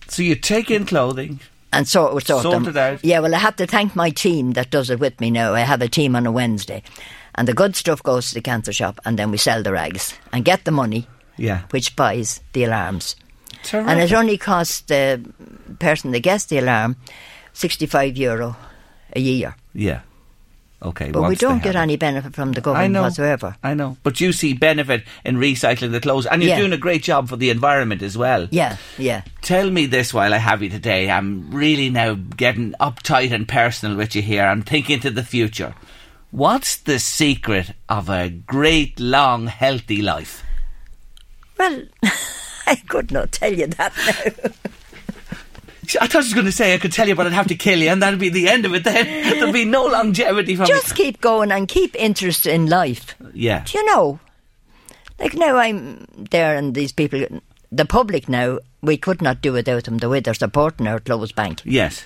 [0.08, 1.40] So you take in clothing.
[1.74, 2.68] and sort sort, Sort them.
[2.68, 3.04] it out.
[3.04, 5.54] Yeah, well, I have to thank my team that does it with me now.
[5.54, 6.84] I have a team on a Wednesday,
[7.36, 10.14] and the good stuff goes to the cancer shop, and then we sell the rags
[10.34, 11.08] and get the money,
[11.38, 11.62] Yeah.
[11.72, 13.16] which buys the alarms.
[13.64, 13.90] Terrific.
[13.92, 15.22] And it only costs the
[15.80, 16.96] person that gets the alarm
[17.54, 18.56] sixty-five euro
[19.16, 19.56] a year.
[19.74, 20.02] Yeah.
[20.84, 21.10] Okay.
[21.10, 23.02] But we don't get any benefit from the I government know.
[23.04, 23.56] whatsoever.
[23.64, 23.98] I know.
[24.04, 26.60] But you see benefit in recycling the clothes, and you're Yeah.
[26.60, 28.48] doing a great job for the environment as well.
[28.52, 29.22] Yeah, yeah.
[29.42, 31.10] Tell me this while I have you today.
[31.10, 34.46] I'm really now getting uptight and personal with you here.
[34.46, 35.74] I'm thinking to the future.
[36.36, 40.44] What's the secret of a great, long, healthy life?
[41.58, 41.84] Well,
[42.68, 44.52] I could not tell you that now.
[46.02, 47.56] I thought you was going to say I could tell you, but I'd have to
[47.56, 48.84] kill you, and that'd be the end of it.
[48.84, 49.06] Then
[49.40, 53.16] there'd be no longevity from Just keep going and keep interest in life.
[53.34, 54.20] Yeah, Do you know?
[55.18, 57.26] Like now I'm there and these people,
[57.72, 61.32] the public now, we could not do without them the way they're supporting our clothes
[61.32, 61.62] bank.
[61.64, 62.04] yes.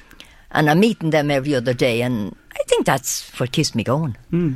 [0.51, 4.17] And I'm meeting them every other day and I think that's what keeps me going.
[4.29, 4.53] Hmm.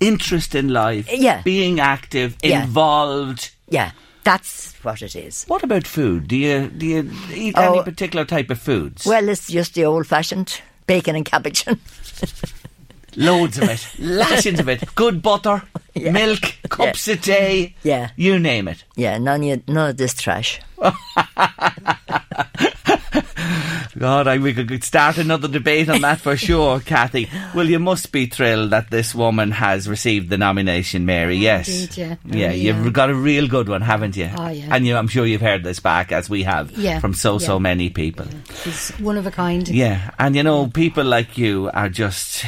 [0.00, 1.08] Interest in life.
[1.10, 1.42] Yeah.
[1.42, 2.64] Being active, Yeah.
[2.64, 3.50] involved.
[3.68, 3.92] Yeah,
[4.24, 5.44] that's what it is.
[5.46, 6.28] What about food?
[6.28, 7.74] Do you do you eat Oh.
[7.74, 9.06] any particular type of foods?
[9.06, 11.64] Well, it's just the old fashioned bacon and cabbage.
[13.16, 14.82] Loads of it, lashings of it.
[14.96, 15.62] Good butter,
[15.94, 16.10] Yeah.
[16.10, 17.74] milk, cups a day.
[17.84, 18.10] Yeah.
[18.16, 18.82] you name it.
[18.96, 20.60] yeah, none of, none of this trash.
[23.98, 27.28] God, I, we could start another debate on that for sure, Kathy.
[27.54, 31.36] Well, you must be thrilled that this woman has received the nomination, Mary.
[31.36, 32.16] Oh, yes, Indeed, yeah.
[32.24, 32.46] yeah.
[32.48, 32.90] Really, You've yeah.
[32.90, 34.30] got a real good one, haven't you?
[34.36, 34.68] Oh, yeah.
[34.70, 37.58] And you, I'm sure you've heard this back as we have Yeah, from so so
[37.58, 38.26] many people.
[38.62, 39.68] She's one of a kind.
[39.68, 42.44] Yeah, and you know, people like you are just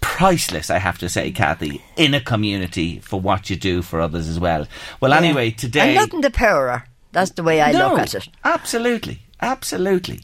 [0.00, 4.28] priceless, I have to say, Kathy, in a community for what you do for others
[4.28, 4.66] as well.
[5.00, 5.18] Well, Yeah.
[5.18, 5.94] anyway, And today.
[5.94, 6.84] nothing to power.
[7.12, 8.28] That's the way I no, look at it.
[8.44, 9.20] Absolutely.
[9.44, 10.20] Absolutely.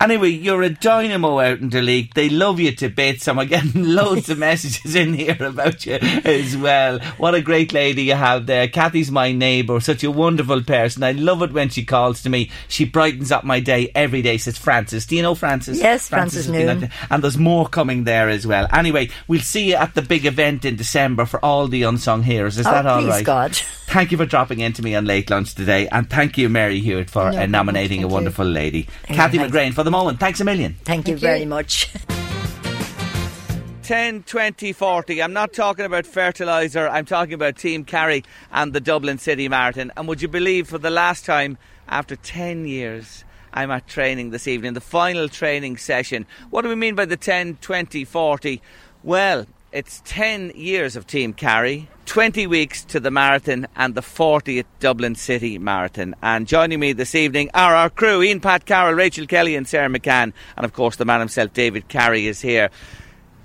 [0.00, 2.12] Anyway, you're a dynamo out in Duleek.
[2.14, 5.94] They love you to bits, and we're getting loads of messages in here about you
[5.94, 6.98] as well.
[7.16, 8.68] What a great lady you have there.
[8.68, 11.02] Kathy's my neighbour, such a wonderful person.
[11.02, 12.50] I love it when she calls to me.
[12.68, 15.06] She brightens up my day every day, says Francis.
[15.06, 15.78] Do you know Francis?
[15.78, 16.90] Yes, Francis been Noon.
[17.10, 18.66] And there's more coming there as well.
[18.72, 22.58] Anyway, we'll see you at the big event in December for all the unsung heroes.
[22.58, 23.24] Is Oh, that all please, right?
[23.24, 23.58] God.
[23.88, 27.08] Thank you for dropping into me on late lunch today, and thank you, Mary Hewitt,
[27.08, 28.14] for No uh, nominating a thank you.
[28.14, 28.86] wonderful lady.
[29.08, 29.56] Yeah, Kathy thanks.
[29.56, 30.74] McGrain, for the moment, thanks a million.
[30.84, 31.90] Thank, you very much.
[33.84, 35.22] 10, 20, 40.
[35.22, 39.90] I'm not talking about fertiliser, I'm talking about Team Carey and the Dublin City Marathon.
[39.96, 41.56] And would you believe, for the last time,
[41.88, 43.24] after 10 years,
[43.54, 46.26] I'm at training this evening, the final training session.
[46.50, 48.60] What do we mean by the 10, 20, 40?
[49.02, 54.64] Well, it's 10 years of Team Carey, 20 weeks to the marathon, and the 40th
[54.80, 56.14] Dublin City Marathon.
[56.22, 59.88] And joining me this evening are our crew Ian Pat Carroll, Rachel Kelly, and Sarah
[59.88, 60.32] McCann.
[60.56, 62.70] And of course, the man himself, David Carey, is here.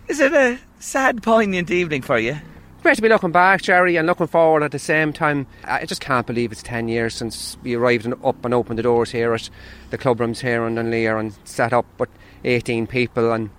[0.07, 2.38] Is it a sad, poignant evening for you?
[2.84, 5.47] Great to be looking back, Gerry, and looking forward at the same time.
[5.63, 8.84] I just can't believe it's 10 years since we arrived and up and opened the
[8.84, 9.49] doors here at
[9.89, 12.09] the club rooms here in Dunleer and set up with
[12.43, 13.32] 18 people.
[13.32, 13.49] And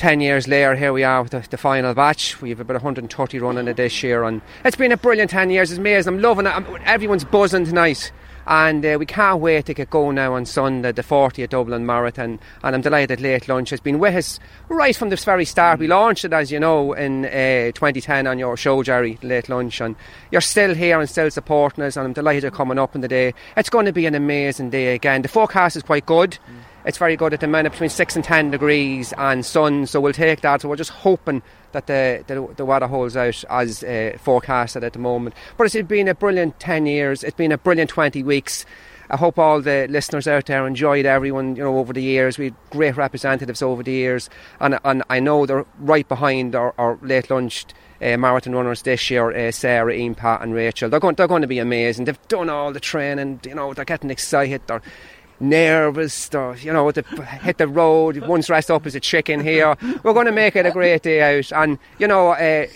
[0.00, 2.40] 10 years later, here we are with the, the final batch.
[2.40, 5.70] We have about 130 running it this year, and it's been a brilliant 10 years.
[5.70, 6.14] It's amazing.
[6.14, 6.56] I'm loving it.
[6.56, 8.10] I'm, everyone's buzzing tonight.
[8.46, 12.38] And uh, we can't wait to get going now on Sunday, the 40th Dublin Marathon.
[12.62, 15.78] And I'm delighted Late Lunch has been with us right from the very start.
[15.78, 19.80] We launched it, as you know, in uh, 2010 on your show, Gerry, Late Lunch,
[19.80, 19.96] and
[20.30, 21.96] you're still here and still supporting us.
[21.96, 23.34] And I'm delighted you're coming up in the day.
[23.56, 25.22] It's going to be an amazing day again.
[25.22, 26.32] The forecast is quite good.
[26.32, 26.60] Mm.
[26.86, 30.14] It's very good at the minute, between 6 and 10 degrees and sun, so we'll
[30.14, 30.62] take that.
[30.62, 34.92] So we're just hoping that the, the, the weather holds out as uh, forecasted at
[34.92, 35.34] the moment.
[35.56, 38.64] But it's been a brilliant 10 years, it's been a brilliant 20 weeks.
[39.10, 42.38] I hope all the listeners out there enjoyed everyone, you know, over the years.
[42.38, 46.74] We had great representatives over the years, and, and I know they're right behind our,
[46.78, 47.66] our late lunch
[48.00, 50.88] uh, marathon runners this year, uh, Sarah, Ian, Pat, and Rachel.
[50.88, 52.04] They're going, they're going to be amazing.
[52.04, 54.62] They've done all the training, you know, they're getting excited.
[54.66, 54.82] They're,
[55.40, 58.18] nervous, or, you know, to hit the road.
[58.18, 59.76] One's dressed up as a chicken here.
[60.02, 61.52] We're going to make it a great day out.
[61.52, 62.66] And, you know, uh,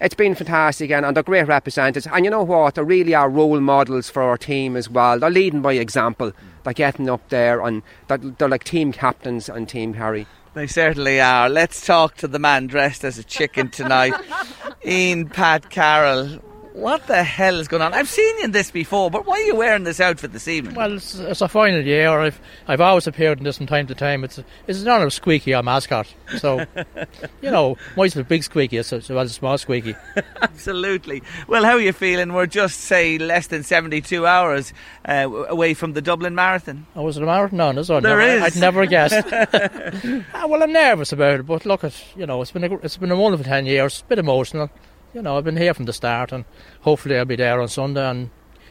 [0.00, 2.06] it's been fantastic and, and they're great representatives.
[2.06, 2.74] And you know what?
[2.74, 5.18] They really are role models for our team as well.
[5.18, 6.32] They're leading by example.
[6.64, 10.26] They're getting up there and they're, they're like team captains on Team Harry.
[10.54, 11.48] They certainly are.
[11.48, 14.14] Let's talk to the man dressed as a chicken tonight.
[14.84, 16.40] Ian Pat Carroll
[16.74, 17.94] what the hell is going on?
[17.94, 20.74] I've seen you in this before, but why are you wearing this outfit this evening?
[20.74, 22.10] Well, it's, it's a final year.
[22.18, 24.24] I've I've always appeared in this from time to time.
[24.24, 26.12] It's it's an honour of Squeaky, our mascot.
[26.38, 26.66] So,
[27.42, 29.94] you know, mine's a big Squeaky as well as a small Squeaky.
[30.42, 31.22] Absolutely.
[31.46, 32.32] Well, how are you feeling?
[32.32, 34.72] We're just say less than seventy-two hours
[35.04, 36.86] uh, away from the Dublin Marathon.
[36.96, 37.56] Oh, was it a marathon?
[37.56, 38.42] No, no, there is.
[38.42, 39.24] I'd never guessed.
[39.32, 42.96] ah, well, I'm nervous about it, but look, at you know, it's been a, it's
[42.96, 44.02] been a wonderful ten years.
[44.02, 44.70] A bit emotional
[45.14, 46.44] you know, I've been here from the start, and
[46.80, 48.30] hopefully I'll be there on Sunday and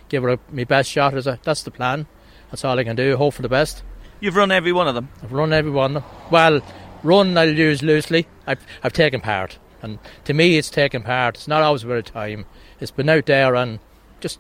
[0.10, 1.14] give it my best shot.
[1.14, 2.06] As that's the plan.
[2.52, 3.16] That's all I can do.
[3.16, 3.82] Hope for the best.
[4.20, 5.10] You've run every one of them.
[5.24, 5.98] I've run every one.
[5.98, 6.12] Of them.
[6.30, 6.62] Well,
[7.02, 8.28] run I'll use loosely.
[8.46, 11.36] I've I've taken part, and to me it's taking part.
[11.36, 12.46] It's not always about a time.
[12.80, 13.80] It's been out there and
[14.20, 14.40] just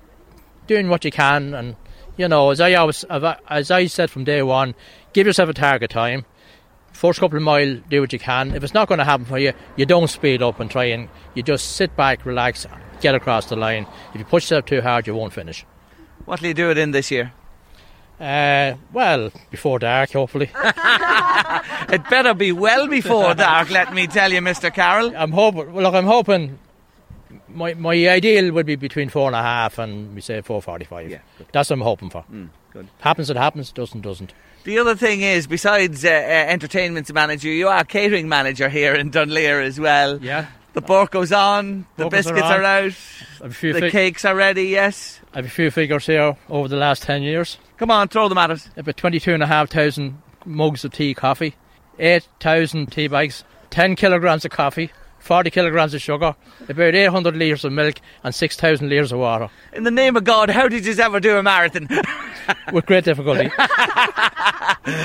[0.67, 1.77] doing what you can, and
[2.17, 4.75] you know, as I always as I said from day one,
[5.13, 6.25] give yourself a target time
[6.93, 8.55] first couple of mile, do what you can.
[8.55, 11.09] If it's not going to happen for you, you don't speed up and try and
[11.33, 12.65] you just sit back, relax,
[13.01, 13.85] get across the line.
[14.13, 15.65] If you push yourself too hard, you won't finish.
[16.25, 17.33] What will you do it in this year?
[18.19, 20.49] Uh, well, before dark, hopefully.
[20.55, 24.73] it better be well before dark, let me tell you, Mr.
[24.73, 25.13] Carroll.
[25.15, 25.73] I'm hoping.
[25.73, 26.59] Well, look, I'm hoping.
[27.49, 31.09] My my ideal would be between four and a half and we say four forty-five.
[31.09, 31.19] Yeah,
[31.51, 32.23] that's what I'm hoping for.
[32.31, 32.87] Mm, good.
[32.99, 33.71] Happens, it happens.
[33.71, 34.33] Doesn't, doesn't.
[34.63, 39.09] The other thing is, besides uh, uh, entertainment manager, you are catering manager here in
[39.09, 40.23] Dunleer as well.
[40.23, 40.47] Yeah.
[40.73, 42.93] The pork goes on, the biscuits are, are, out,
[43.39, 45.19] the fig- cakes are ready, yes.
[45.31, 47.59] I have a few figures here over the last 10 years.
[47.77, 48.69] Come on, throw them at us.
[48.75, 50.15] About 22,500
[50.45, 51.55] mugs of tea coffee,
[51.99, 54.91] 8,000 tea bags, 10 kilograms of coffee,
[55.23, 56.35] 40 kilograms of sugar,
[56.67, 57.95] about 800 litres of milk,
[58.25, 59.49] and 6,000 litres of water.
[59.71, 61.87] In the name of God, how did you ever do a marathon?
[62.73, 63.49] With great difficulty.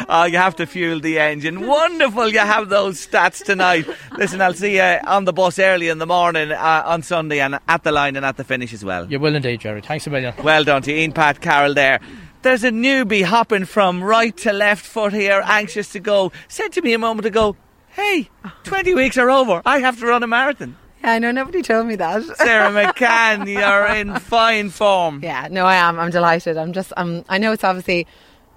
[0.09, 1.69] oh, you have to fuel the engine.
[1.69, 3.87] Wonderful you have those stats tonight.
[4.17, 7.61] Listen, I'll see you on the bus early in the morning uh, on Sunday and
[7.69, 9.09] at the line and at the finish as well.
[9.09, 9.83] You will indeed, Gerry.
[9.83, 10.35] Thanks a million.
[10.43, 12.01] Well done to Ian Pat Carroll there.
[12.43, 16.33] There's a newbie hopping from right to left foot here, anxious to go.
[16.49, 17.57] Said to me a moment ago,
[17.99, 18.31] hey,
[18.63, 19.61] 20 weeks are over.
[19.67, 20.77] I have to run a marathon.
[21.03, 22.23] Yeah, I know nobody told me that.
[22.37, 25.21] Sarah McCann, you're in fine form.
[25.23, 25.99] Yeah, no, I am.
[25.99, 26.57] I'm delighted.
[26.57, 28.07] I'm just, I'm, I know it's obviously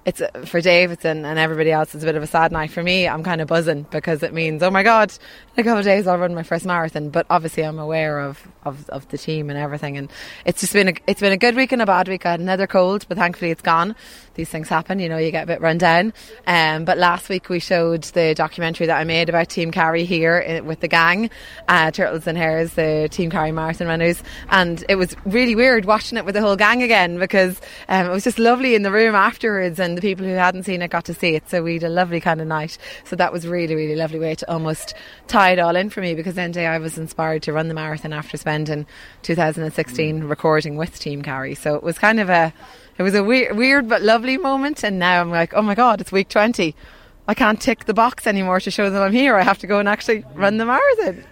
[0.04, 1.94] it's uh, for Davidson and everybody else.
[1.94, 3.06] It's a bit of a sad night for me.
[3.06, 5.12] I'm kind of buzzing because it means, oh my god,
[5.56, 7.10] in a couple of days I'll run my first marathon.
[7.10, 10.10] But obviously, I'm aware of, of, of the team and everything, and
[10.44, 12.26] it's just been a, it's been a good week and a bad week.
[12.26, 13.94] I had another cold, but thankfully it's gone.
[14.34, 15.18] These things happen, you know.
[15.18, 16.12] You get a bit run down.
[16.46, 20.38] Um, but last week we showed the documentary that I made about Team Carey here
[20.38, 21.30] in, with the gang,
[21.68, 26.18] uh, Turtles and Hares, the Team Carey marathon runners, and it was really weird watching
[26.18, 29.14] it with the whole gang again because um, it was just lovely in the room
[29.14, 31.48] afterwards and the people who hadn't seen it got to see it.
[31.48, 32.78] So we had a lovely kind of night.
[33.04, 34.94] So that was really, really lovely way to almost
[35.28, 37.74] tie it all in for me because then day I was inspired to run the
[37.74, 38.86] marathon after spending
[39.22, 40.28] 2016 mm.
[40.28, 41.54] recording with Team Carey.
[41.54, 42.52] So it was kind of a,
[42.98, 44.82] it was a weird, weird but lovely moment.
[44.84, 46.74] And now I'm like, oh my God, it's week 20.
[47.28, 49.36] I can't tick the box anymore to show them I'm here.
[49.36, 51.24] I have to go and actually run the marathon.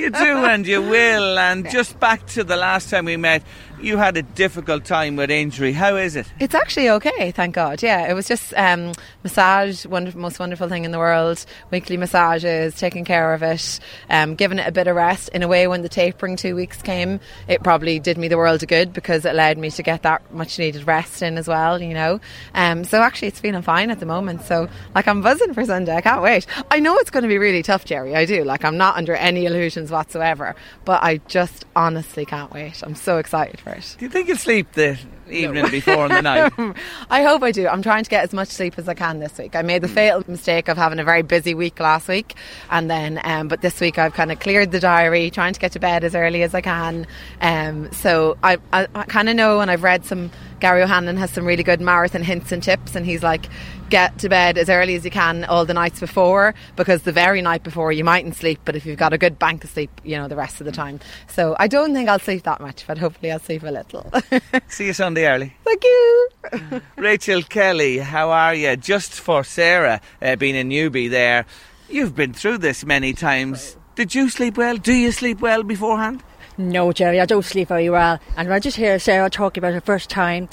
[0.00, 1.38] you do, and you will.
[1.38, 3.42] And just back to the last time we met,
[3.82, 5.72] you had a difficult time with injury.
[5.72, 6.26] How is it?
[6.38, 7.82] It's actually okay, thank God.
[7.82, 11.44] Yeah, it was just um, massage, wonderful, most wonderful thing in the world.
[11.70, 15.28] Weekly massages, taking care of it, um, giving it a bit of rest.
[15.30, 18.62] In a way, when the tapering two weeks came, it probably did me the world
[18.62, 21.82] of good because it allowed me to get that much needed rest in as well.
[21.82, 22.20] You know,
[22.54, 24.42] um, so actually, it's feeling fine at the moment.
[24.42, 25.94] So, like, I'm buzzing for Sunday.
[25.94, 26.46] I can't wait.
[26.70, 28.14] I know it's going to be really tough, Gerry.
[28.14, 28.44] I do.
[28.44, 30.54] Like, I'm not under any illusions whatsoever,
[30.84, 32.82] but I just honestly can't wait.
[32.82, 33.96] I'm so excited for it.
[33.98, 34.98] Do you think you'll sleep the
[35.30, 36.52] evening before in the night?
[37.10, 37.66] I hope I do.
[37.68, 39.56] I'm trying to get as much sleep as I can this week.
[39.56, 42.34] I made the fatal mistake of having a very busy week last week,
[42.70, 45.72] and then, um, but this week I've kind of cleared the diary, trying to get
[45.72, 47.06] to bed as early as I can.
[47.40, 50.30] Um, so I, I, I kind of know, and I've read some.
[50.62, 53.48] Gary O'Hanlon has some really good marathon hints and tips, and he's like,
[53.90, 57.42] get to bed as early as you can all the nights before because the very
[57.42, 60.16] night before you mightn't sleep, but if you've got a good bank of sleep, you
[60.16, 61.00] know, the rest of the time.
[61.26, 64.08] So I don't think I'll sleep that much, but hopefully I'll sleep a little.
[64.68, 65.52] See you Sunday early.
[65.64, 66.28] Thank you.
[66.96, 68.76] Rachel Kelly, how are you?
[68.76, 71.44] Just for Sarah uh, being a newbie there,
[71.90, 73.76] you've been through this many times.
[73.96, 74.76] Did you sleep well?
[74.76, 76.22] Do you sleep well beforehand?
[76.58, 78.20] No, Gerry, I don't sleep very well.
[78.36, 80.48] And when I just hear Sarah talking about her first time,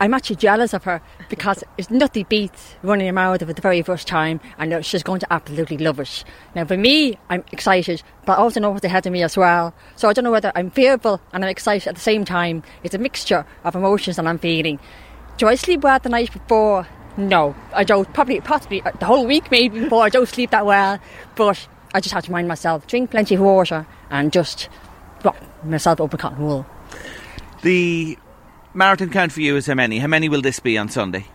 [0.00, 3.80] I'm actually jealous of her because it's nothing beats running a marathon for the very
[3.82, 6.24] first time, and she's going to absolutely love it.
[6.54, 9.74] Now, for me, I'm excited, but I also know what's ahead of me as well.
[9.96, 12.62] So I don't know whether I'm fearful and I'm excited at the same time.
[12.82, 14.78] It's a mixture of emotions that I'm feeling.
[15.38, 16.86] Do I sleep well the night before?
[17.16, 18.12] No, I don't.
[18.12, 20.98] Probably, possibly uh, the whole week maybe before I don't sleep that well.
[21.36, 24.68] But I just have to remind myself, drink plenty of water, and just
[25.24, 26.66] well, myself open cotton wool.
[27.62, 28.18] The
[28.74, 29.98] marathon count for you is how many?
[29.98, 31.26] How many will this be on Sunday?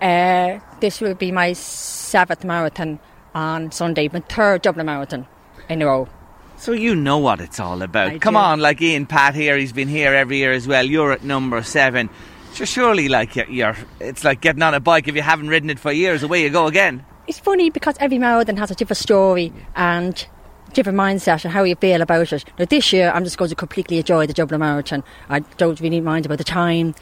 [0.00, 2.98] Uh, this will be my seventh marathon
[3.34, 5.26] on Sunday, my third Dublin marathon
[5.68, 6.08] in a row.
[6.56, 8.08] So you know what it's all about.
[8.08, 8.38] I Come do.
[8.40, 10.84] on, like Ian Pat here, he's been here every year as well.
[10.84, 12.10] You're at number seven.
[12.54, 15.70] So surely, like you're, you're, it's like getting on a bike if you haven't ridden
[15.70, 16.22] it for years.
[16.22, 17.04] Away you go again.
[17.28, 20.26] It's funny because every marathon has a different story and
[20.72, 22.44] different mindset and how you feel about it.
[22.58, 25.04] Now this year I'm just going to completely enjoy the Dublin Marathon.
[25.28, 26.94] I don't really mind about the time.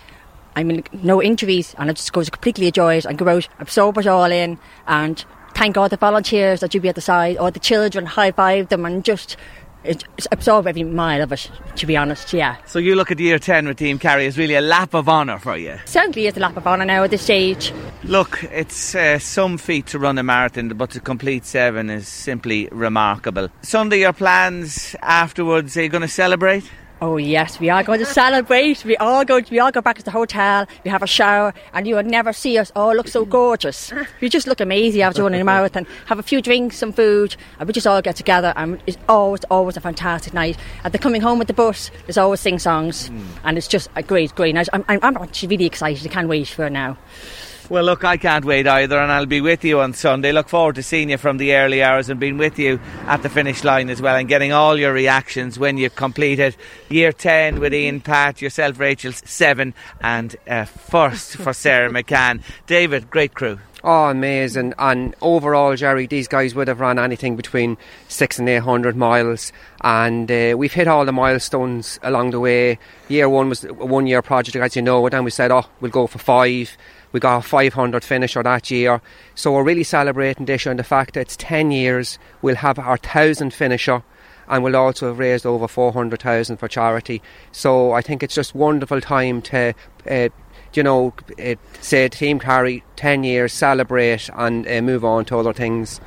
[0.55, 3.49] I mean, no injuries and I'm just going to completely enjoy it and go out,
[3.59, 7.37] absorb it all in and thank all the volunteers that you be at the side,
[7.37, 9.37] all the children, high five them and just
[9.87, 12.57] it- absorb every mile of it, to be honest, yeah.
[12.67, 15.39] So you look at year 10 with Team Carey as really a lap of honour
[15.39, 15.79] for you.
[15.85, 17.73] Certainly is a lap of honour now at this stage.
[18.05, 22.69] Look, it's uh, some feat to run a marathon, but to complete seven is simply
[22.73, 23.49] remarkable.
[23.63, 26.65] Sunday, your plans afterwards, are you going to celebrate?
[27.03, 28.83] Oh yes, we are going to celebrate.
[28.83, 29.43] We all go.
[29.51, 30.67] We all go back to the hotel.
[30.83, 33.93] We have a shower, and you will never see us oh, all look so gorgeous.
[34.23, 35.87] We just look amazing after running a marathon.
[36.07, 38.55] Have a few drinks, some food, and we just all get together.
[38.57, 40.57] And it's always, always a fantastic night.
[40.85, 43.21] And the coming home with the bus, there's always sing songs, hmm.
[43.45, 44.69] and it's just a great, great night.
[44.73, 46.07] I'm, I'm, I'm actually really excited.
[46.07, 46.97] I can't wait for it now.
[47.69, 50.31] Well, look, I can't wait either, and I'll be with you on Sunday.
[50.31, 53.29] Look forward to seeing you from the early hours and being with you at the
[53.29, 56.57] finish line as well and getting all your reactions when you complete it.
[56.89, 62.41] Year 10 with Ian Pat, yourself, Rachel, 7, and uh, first for Sarah McCann.
[62.69, 63.59] David, great crew.
[63.83, 64.75] Oh, amazing.
[64.79, 67.77] And overall, Gerry, these guys would have run anything between
[68.09, 69.53] six and eight hundred miles.
[69.81, 72.79] And uh, we've hit all the milestones along the way.
[73.09, 75.05] Year one was a one year project, as you know.
[75.07, 76.77] And then we said, oh, we'll go for five.
[77.17, 79.01] We got a 500 finisher that year.
[79.35, 82.19] So we're really celebrating this year and the fact that it's 10 years.
[82.43, 84.03] We'll have our 1,000 finisher
[84.49, 87.23] and we'll also have raised over 400,000 for charity.
[87.53, 89.73] So I think it's just wonderful time to,
[90.07, 90.29] uh,
[90.75, 95.55] you know, uh, say Team Carey 10 years, celebrate and uh, move on to other
[95.55, 96.03] things.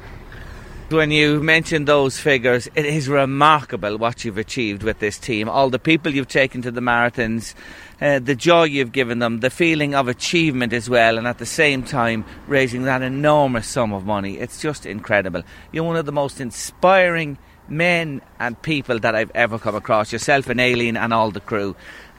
[0.90, 5.48] When you mention those figures, it is remarkable what you've achieved with this team.
[5.48, 7.54] All the people you've taken to the marathons,
[8.02, 11.46] uh, the joy you've given them, the feeling of achievement as well, and at the
[11.46, 14.40] same time raising that enormous sum of money.
[14.40, 15.44] It's just incredible.
[15.72, 17.38] You're one of the most inspiring
[17.68, 21.76] men and people that I've ever come across, yourself and Aileen and all the crew.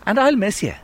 [0.06, 0.74] And I'll miss you.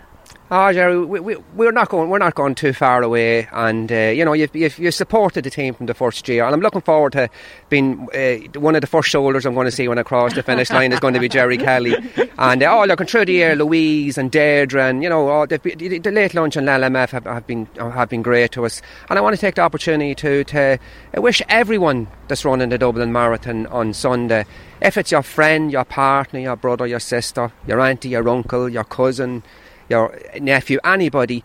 [0.49, 2.09] Oh, Gerry, we, we, we're not going.
[2.09, 5.51] We're not going too far away, and uh, you know, you've, you've, you supported the
[5.51, 7.29] team from the first year, and I'm looking forward to
[7.69, 10.45] being uh, one of the first shoulders I'm going to see when I cross the
[10.45, 11.97] finish line is going to be Gerry Kelly,
[12.39, 15.59] and uh, oh, looking through the year, Louise and Deirdre, and you know, oh, the,
[15.59, 18.81] the, the late lunch and LMF have, have been have been great to us,
[19.11, 20.79] and I want to take the opportunity to to
[21.17, 24.45] uh, wish everyone that's running the Dublin Marathon on Sunday,
[24.81, 28.85] if it's your friend, your partner, your brother, your sister, your auntie, your uncle, your
[28.85, 29.43] cousin
[29.89, 31.45] your nephew, anybody,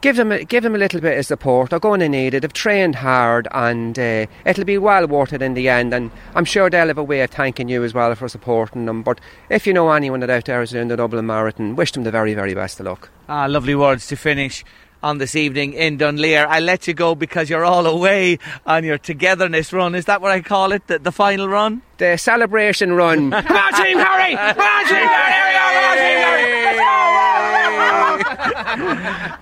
[0.00, 1.70] give them a, give them a little bit of support.
[1.70, 2.40] They're going to need it.
[2.40, 5.92] They've trained hard, and uh, it'll be well worth it in the end.
[5.94, 9.02] And I'm sure they'll have a way of thanking you as well for supporting them.
[9.02, 9.20] But
[9.50, 12.10] if you know anyone that out there is doing the Dublin Marathon, wish them the
[12.10, 13.10] very very best of luck.
[13.28, 14.64] Ah, lovely words to finish
[15.02, 16.46] on this evening in Dunleer.
[16.48, 19.94] I let you go because you're all away on your togetherness run.
[19.94, 20.86] Is that what I call it?
[20.86, 21.82] The, the final run?
[21.98, 23.30] The celebration run.
[23.30, 24.34] Come on, Team Harry!
[24.34, 25.54] Come on, Team Harry!
[25.54, 26.56] Come on, Team Harry!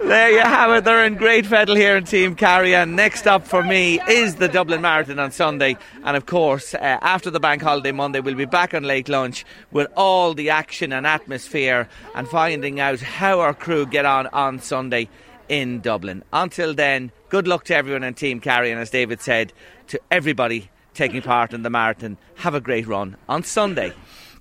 [0.01, 0.85] There you have it.
[0.85, 2.75] They're in great fettle here in Team Carey.
[2.75, 5.77] And next up for me is the Dublin Marathon on Sunday.
[6.05, 9.45] And of course, uh, after the bank holiday Monday, we'll be back on late lunch
[9.71, 14.59] with all the action and atmosphere and finding out how our crew get on on
[14.59, 15.09] Sunday
[15.49, 16.23] in Dublin.
[16.33, 18.71] Until then, good luck to everyone in Team Carey.
[18.71, 19.53] And as David said,
[19.89, 23.93] to everybody taking part in the marathon, have a great run on Sunday.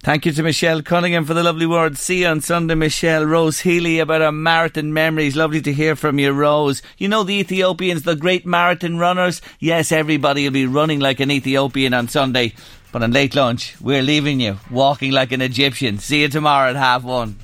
[0.03, 2.01] Thank you to Michelle Cunningham for the lovely words.
[2.01, 3.25] See you on Sunday, Michelle.
[3.25, 5.37] Rose Healy about our marathon memories.
[5.37, 6.81] Lovely to hear from you, Rose.
[6.97, 9.41] You know the Ethiopians, the great marathon runners?
[9.59, 12.53] Yes, everybody will be running like an Ethiopian on Sunday.
[12.91, 15.99] But on late lunch, we're leaving you walking like an Egyptian.
[15.99, 17.37] See you tomorrow at half one.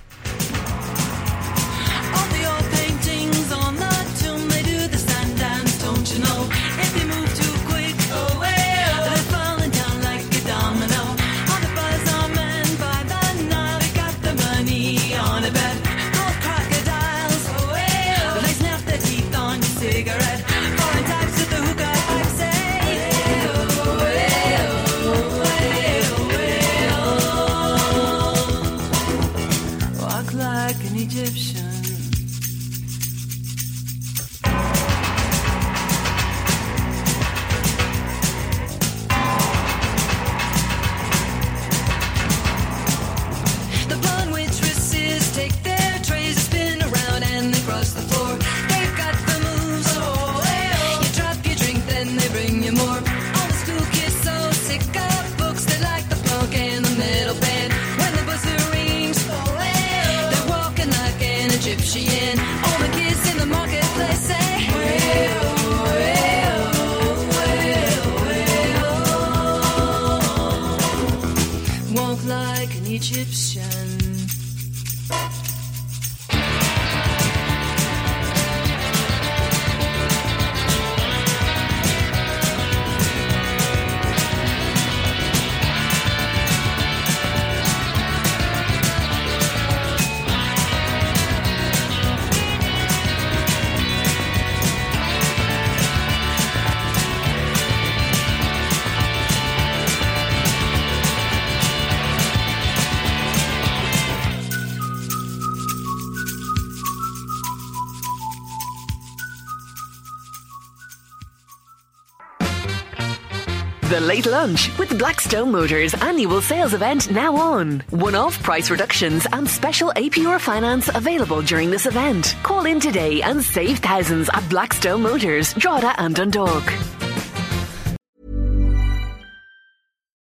[114.09, 117.81] Late Lunch with Blackstone Motors annual sales event now on.
[117.91, 122.35] One off price reductions and special APR finance available during this event.
[122.41, 126.65] Call in today and save thousands at Blackstone Motors, Drogheda and Dundalk.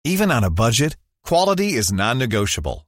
[0.03, 2.87] Even on a budget, quality is non negotiable.